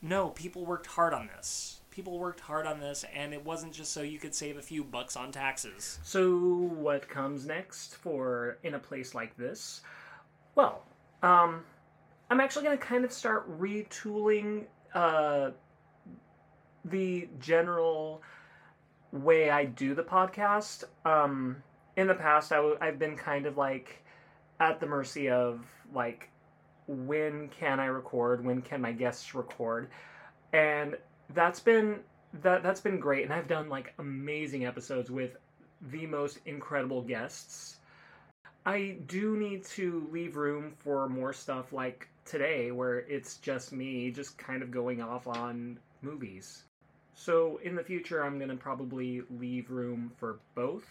no, 0.00 0.30
people 0.30 0.64
worked 0.64 0.86
hard 0.86 1.14
on 1.14 1.28
this. 1.28 1.80
People 1.92 2.18
worked 2.18 2.40
hard 2.40 2.66
on 2.66 2.80
this 2.80 3.04
and 3.14 3.32
it 3.32 3.44
wasn't 3.44 3.72
just 3.72 3.92
so 3.92 4.02
you 4.02 4.18
could 4.18 4.34
save 4.34 4.56
a 4.56 4.62
few 4.62 4.82
bucks 4.82 5.14
on 5.16 5.30
taxes. 5.30 5.98
So 6.02 6.36
what 6.38 7.08
comes 7.08 7.46
next 7.46 7.96
for 7.96 8.58
in 8.62 8.74
a 8.74 8.78
place 8.78 9.14
like 9.14 9.36
this? 9.36 9.82
Well, 10.54 10.82
um 11.22 11.64
I'm 12.32 12.40
actually 12.40 12.64
going 12.64 12.78
to 12.78 12.82
kind 12.82 13.04
of 13.04 13.12
start 13.12 13.60
retooling 13.60 14.64
uh, 14.94 15.50
the 16.86 17.28
general 17.40 18.22
way 19.12 19.50
I 19.50 19.66
do 19.66 19.94
the 19.94 20.02
podcast. 20.02 20.84
Um, 21.04 21.62
in 21.96 22.06
the 22.06 22.14
past, 22.14 22.52
i 22.52 22.56
w- 22.56 22.76
I've 22.80 22.98
been 22.98 23.16
kind 23.16 23.46
of 23.46 23.56
like 23.56 24.02
at 24.60 24.80
the 24.80 24.86
mercy 24.86 25.28
of 25.28 25.60
like 25.94 26.28
when 26.86 27.48
can 27.48 27.80
I 27.80 27.86
record, 27.86 28.44
when 28.44 28.62
can 28.62 28.80
my 28.80 28.92
guests 28.92 29.34
record, 29.34 29.88
and 30.52 30.96
that's 31.34 31.60
been 31.60 32.00
that 32.42 32.62
that's 32.62 32.80
been 32.80 32.98
great. 32.98 33.24
And 33.24 33.32
I've 33.32 33.48
done 33.48 33.68
like 33.68 33.94
amazing 33.98 34.64
episodes 34.64 35.10
with 35.10 35.36
the 35.90 36.06
most 36.06 36.38
incredible 36.46 37.02
guests. 37.02 37.78
I 38.64 38.98
do 39.06 39.36
need 39.36 39.64
to 39.66 40.08
leave 40.12 40.36
room 40.36 40.72
for 40.78 41.08
more 41.08 41.32
stuff 41.32 41.72
like 41.72 42.08
today 42.24 42.70
where 42.70 43.00
it's 43.00 43.36
just 43.38 43.72
me 43.72 44.10
just 44.12 44.38
kind 44.38 44.62
of 44.62 44.70
going 44.70 45.02
off 45.02 45.26
on 45.26 45.78
movies. 46.00 46.64
So 47.14 47.58
in 47.64 47.74
the 47.74 47.82
future, 47.82 48.24
I'm 48.24 48.38
going 48.38 48.50
to 48.50 48.56
probably 48.56 49.22
leave 49.30 49.70
room 49.70 50.12
for 50.16 50.38
both. 50.54 50.86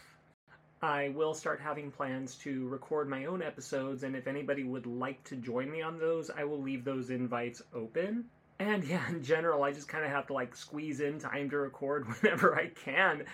I 0.81 1.09
will 1.09 1.35
start 1.35 1.61
having 1.61 1.91
plans 1.91 2.35
to 2.37 2.67
record 2.67 3.07
my 3.07 3.25
own 3.25 3.43
episodes, 3.43 4.01
and 4.01 4.15
if 4.15 4.25
anybody 4.25 4.63
would 4.63 4.87
like 4.87 5.23
to 5.25 5.35
join 5.35 5.71
me 5.71 5.83
on 5.83 5.99
those, 5.99 6.31
I 6.31 6.43
will 6.43 6.59
leave 6.59 6.83
those 6.83 7.11
invites 7.11 7.61
open. 7.73 8.25
And 8.57 8.83
yeah, 8.87 9.07
in 9.09 9.23
general, 9.23 9.63
I 9.63 9.73
just 9.73 9.87
kind 9.87 10.03
of 10.03 10.09
have 10.09 10.27
to 10.27 10.33
like 10.33 10.55
squeeze 10.55 10.99
in 10.99 11.19
time 11.19 11.49
to 11.51 11.57
record 11.57 12.07
whenever 12.21 12.55
I 12.55 12.69
can, 12.69 13.25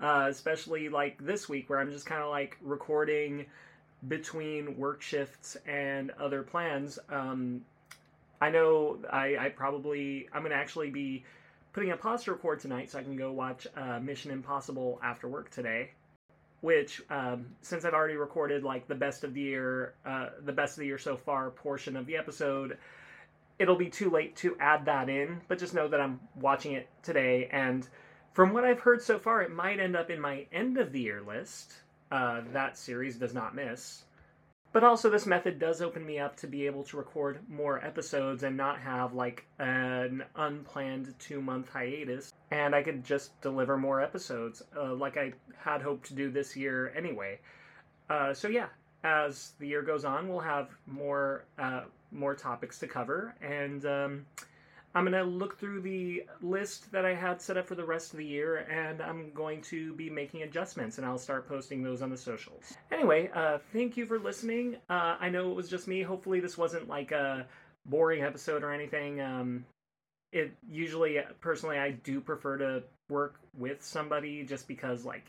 uh, 0.00 0.26
especially 0.30 0.88
like 0.88 1.24
this 1.24 1.48
week 1.48 1.68
where 1.68 1.80
I'm 1.80 1.90
just 1.90 2.06
kind 2.06 2.22
of 2.22 2.30
like 2.30 2.56
recording 2.62 3.46
between 4.06 4.76
work 4.76 5.02
shifts 5.02 5.56
and 5.66 6.12
other 6.12 6.42
plans. 6.42 7.00
Um, 7.08 7.62
I 8.40 8.50
know 8.50 8.98
I, 9.10 9.36
I 9.38 9.48
probably 9.48 10.28
I'm 10.32 10.42
gonna 10.42 10.54
actually 10.54 10.90
be 10.90 11.24
putting 11.72 11.90
a 11.90 11.96
pause 11.96 12.24
to 12.24 12.32
record 12.32 12.60
tonight 12.60 12.90
so 12.90 12.98
I 12.98 13.02
can 13.02 13.16
go 13.16 13.32
watch 13.32 13.66
uh, 13.76 13.98
Mission 14.00 14.30
Impossible 14.30 15.00
after 15.02 15.26
work 15.28 15.50
today. 15.50 15.90
Which, 16.62 17.02
um, 17.10 17.48
since 17.60 17.84
I've 17.84 17.92
already 17.92 18.16
recorded 18.16 18.64
like 18.64 18.88
the 18.88 18.94
best 18.94 19.24
of 19.24 19.34
the 19.34 19.40
year, 19.40 19.94
uh, 20.06 20.28
the 20.42 20.52
best 20.52 20.78
of 20.78 20.80
the 20.80 20.86
year 20.86 20.98
so 20.98 21.16
far 21.16 21.50
portion 21.50 21.96
of 21.96 22.06
the 22.06 22.16
episode, 22.16 22.78
it'll 23.58 23.76
be 23.76 23.90
too 23.90 24.10
late 24.10 24.36
to 24.36 24.56
add 24.58 24.86
that 24.86 25.10
in. 25.10 25.42
But 25.48 25.58
just 25.58 25.74
know 25.74 25.88
that 25.88 26.00
I'm 26.00 26.20
watching 26.36 26.72
it 26.72 26.88
today, 27.02 27.48
and 27.52 27.86
from 28.32 28.54
what 28.54 28.64
I've 28.64 28.80
heard 28.80 29.02
so 29.02 29.18
far, 29.18 29.42
it 29.42 29.50
might 29.50 29.78
end 29.78 29.94
up 29.94 30.08
in 30.08 30.20
my 30.20 30.46
end 30.52 30.78
of 30.78 30.92
the 30.92 31.00
year 31.00 31.20
list 31.20 31.74
uh, 32.10 32.42
that 32.52 32.78
series 32.78 33.16
does 33.16 33.34
not 33.34 33.54
miss. 33.54 34.04
But 34.72 34.84
also, 34.84 35.10
this 35.10 35.26
method 35.26 35.58
does 35.58 35.82
open 35.82 36.04
me 36.06 36.18
up 36.18 36.36
to 36.36 36.46
be 36.46 36.64
able 36.66 36.84
to 36.84 36.96
record 36.96 37.40
more 37.46 37.84
episodes 37.84 38.42
and 38.42 38.56
not 38.56 38.80
have 38.80 39.12
like 39.12 39.44
an 39.58 40.24
unplanned 40.34 41.14
two 41.18 41.42
month 41.42 41.68
hiatus. 41.68 42.32
And 42.52 42.74
I 42.74 42.82
could 42.82 43.02
just 43.02 43.40
deliver 43.40 43.78
more 43.78 44.02
episodes 44.02 44.62
uh, 44.76 44.94
like 44.94 45.16
I 45.16 45.32
had 45.56 45.80
hoped 45.80 46.06
to 46.08 46.14
do 46.14 46.30
this 46.30 46.54
year 46.54 46.92
anyway. 46.94 47.38
Uh, 48.10 48.34
so, 48.34 48.46
yeah, 48.46 48.66
as 49.04 49.52
the 49.58 49.66
year 49.66 49.80
goes 49.80 50.04
on, 50.04 50.28
we'll 50.28 50.40
have 50.40 50.68
more, 50.86 51.46
uh, 51.58 51.84
more 52.10 52.34
topics 52.34 52.78
to 52.80 52.86
cover. 52.86 53.34
And 53.40 53.86
um, 53.86 54.26
I'm 54.94 55.10
to 55.10 55.22
look 55.24 55.58
through 55.58 55.80
the 55.80 56.24
list 56.42 56.92
that 56.92 57.06
I 57.06 57.14
had 57.14 57.40
set 57.40 57.56
up 57.56 57.66
for 57.66 57.74
the 57.74 57.86
rest 57.86 58.12
of 58.12 58.18
the 58.18 58.26
year, 58.26 58.66
and 58.70 59.00
I'm 59.00 59.32
going 59.32 59.62
to 59.62 59.94
be 59.94 60.10
making 60.10 60.42
adjustments, 60.42 60.98
and 60.98 61.06
I'll 61.06 61.16
start 61.16 61.48
posting 61.48 61.82
those 61.82 62.02
on 62.02 62.10
the 62.10 62.18
socials. 62.18 62.74
Anyway, 62.90 63.30
uh, 63.34 63.58
thank 63.72 63.96
you 63.96 64.04
for 64.04 64.18
listening. 64.18 64.76
Uh, 64.90 65.16
I 65.18 65.30
know 65.30 65.50
it 65.50 65.56
was 65.56 65.70
just 65.70 65.88
me. 65.88 66.02
Hopefully, 66.02 66.40
this 66.40 66.58
wasn't 66.58 66.86
like 66.86 67.12
a 67.12 67.46
boring 67.86 68.22
episode 68.22 68.62
or 68.62 68.72
anything. 68.72 69.22
Um, 69.22 69.64
it 70.32 70.52
usually 70.68 71.18
personally 71.40 71.78
I 71.78 71.92
do 71.92 72.20
prefer 72.20 72.56
to 72.58 72.82
work 73.08 73.38
with 73.56 73.82
somebody 73.84 74.42
just 74.44 74.66
because 74.66 75.04
like 75.04 75.26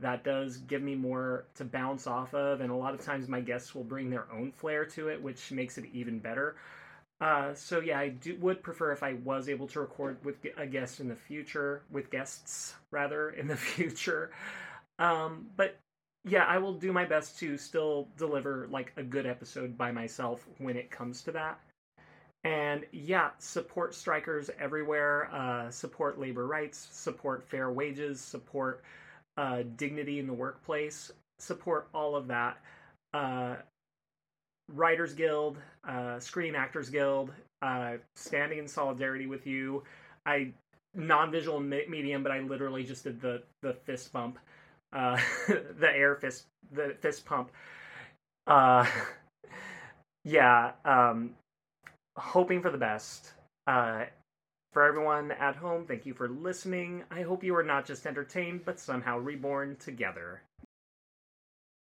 that 0.00 0.22
does 0.24 0.58
give 0.58 0.82
me 0.82 0.94
more 0.94 1.46
to 1.54 1.64
bounce 1.64 2.06
off 2.06 2.34
of 2.34 2.60
and 2.60 2.70
a 2.70 2.74
lot 2.74 2.94
of 2.94 3.00
times 3.00 3.28
my 3.28 3.40
guests 3.40 3.74
will 3.74 3.84
bring 3.84 4.10
their 4.10 4.26
own 4.32 4.52
flair 4.52 4.84
to 4.84 5.08
it 5.08 5.22
which 5.22 5.50
makes 5.50 5.78
it 5.78 5.86
even 5.92 6.18
better. 6.18 6.56
Uh, 7.20 7.54
so 7.54 7.80
yeah 7.80 7.98
i 7.98 8.08
do, 8.08 8.36
would 8.40 8.62
prefer 8.62 8.92
if 8.92 9.02
i 9.02 9.14
was 9.24 9.48
able 9.48 9.66
to 9.66 9.80
record 9.80 10.18
with 10.24 10.36
a 10.58 10.66
guest 10.66 11.00
in 11.00 11.08
the 11.08 11.16
future 11.16 11.82
with 11.90 12.10
guests 12.10 12.74
rather 12.90 13.30
in 13.40 13.48
the 13.48 13.56
future. 13.56 14.30
Um, 14.98 15.46
but 15.56 15.78
yeah 16.24 16.44
i 16.44 16.58
will 16.58 16.74
do 16.74 16.92
my 16.92 17.04
best 17.04 17.38
to 17.38 17.56
still 17.56 18.08
deliver 18.18 18.68
like 18.70 18.92
a 18.96 19.02
good 19.02 19.26
episode 19.26 19.78
by 19.78 19.92
myself 19.92 20.46
when 20.58 20.76
it 20.76 20.90
comes 20.90 21.22
to 21.22 21.32
that 21.32 21.58
and 22.44 22.84
yeah, 22.92 23.30
support 23.38 23.94
strikers 23.94 24.50
everywhere. 24.60 25.30
Uh, 25.32 25.70
support 25.70 26.20
labor 26.20 26.46
rights. 26.46 26.88
Support 26.92 27.42
fair 27.42 27.72
wages. 27.72 28.20
Support 28.20 28.82
uh, 29.36 29.62
dignity 29.76 30.18
in 30.18 30.26
the 30.26 30.32
workplace. 30.34 31.10
Support 31.38 31.88
all 31.94 32.14
of 32.14 32.28
that. 32.28 32.58
Uh, 33.14 33.56
Writers 34.72 35.14
Guild, 35.14 35.58
uh, 35.86 36.18
Screen 36.18 36.54
Actors 36.54 36.88
Guild, 36.88 37.32
uh, 37.62 37.94
standing 38.16 38.58
in 38.58 38.68
solidarity 38.68 39.26
with 39.26 39.46
you. 39.46 39.82
I 40.24 40.52
non-visual 40.94 41.60
me- 41.60 41.84
medium, 41.88 42.22
but 42.22 42.32
I 42.32 42.40
literally 42.40 42.84
just 42.84 43.04
did 43.04 43.20
the 43.20 43.42
the 43.62 43.74
fist 43.74 44.12
bump, 44.12 44.38
uh, 44.92 45.18
the 45.48 45.90
air 45.90 46.14
fist, 46.16 46.46
the 46.72 46.96
fist 47.00 47.24
pump. 47.26 47.50
Yeah. 50.24 50.72
Um, 50.84 51.34
hoping 52.16 52.62
for 52.62 52.70
the 52.70 52.78
best. 52.78 53.32
Uh, 53.66 54.04
for 54.72 54.82
everyone 54.84 55.30
at 55.32 55.56
home, 55.56 55.86
thank 55.86 56.04
you 56.04 56.14
for 56.14 56.28
listening. 56.28 57.04
I 57.10 57.22
hope 57.22 57.44
you 57.44 57.54
are 57.56 57.62
not 57.62 57.86
just 57.86 58.06
entertained, 58.06 58.64
but 58.64 58.80
somehow 58.80 59.18
reborn 59.18 59.76
together. 59.76 60.42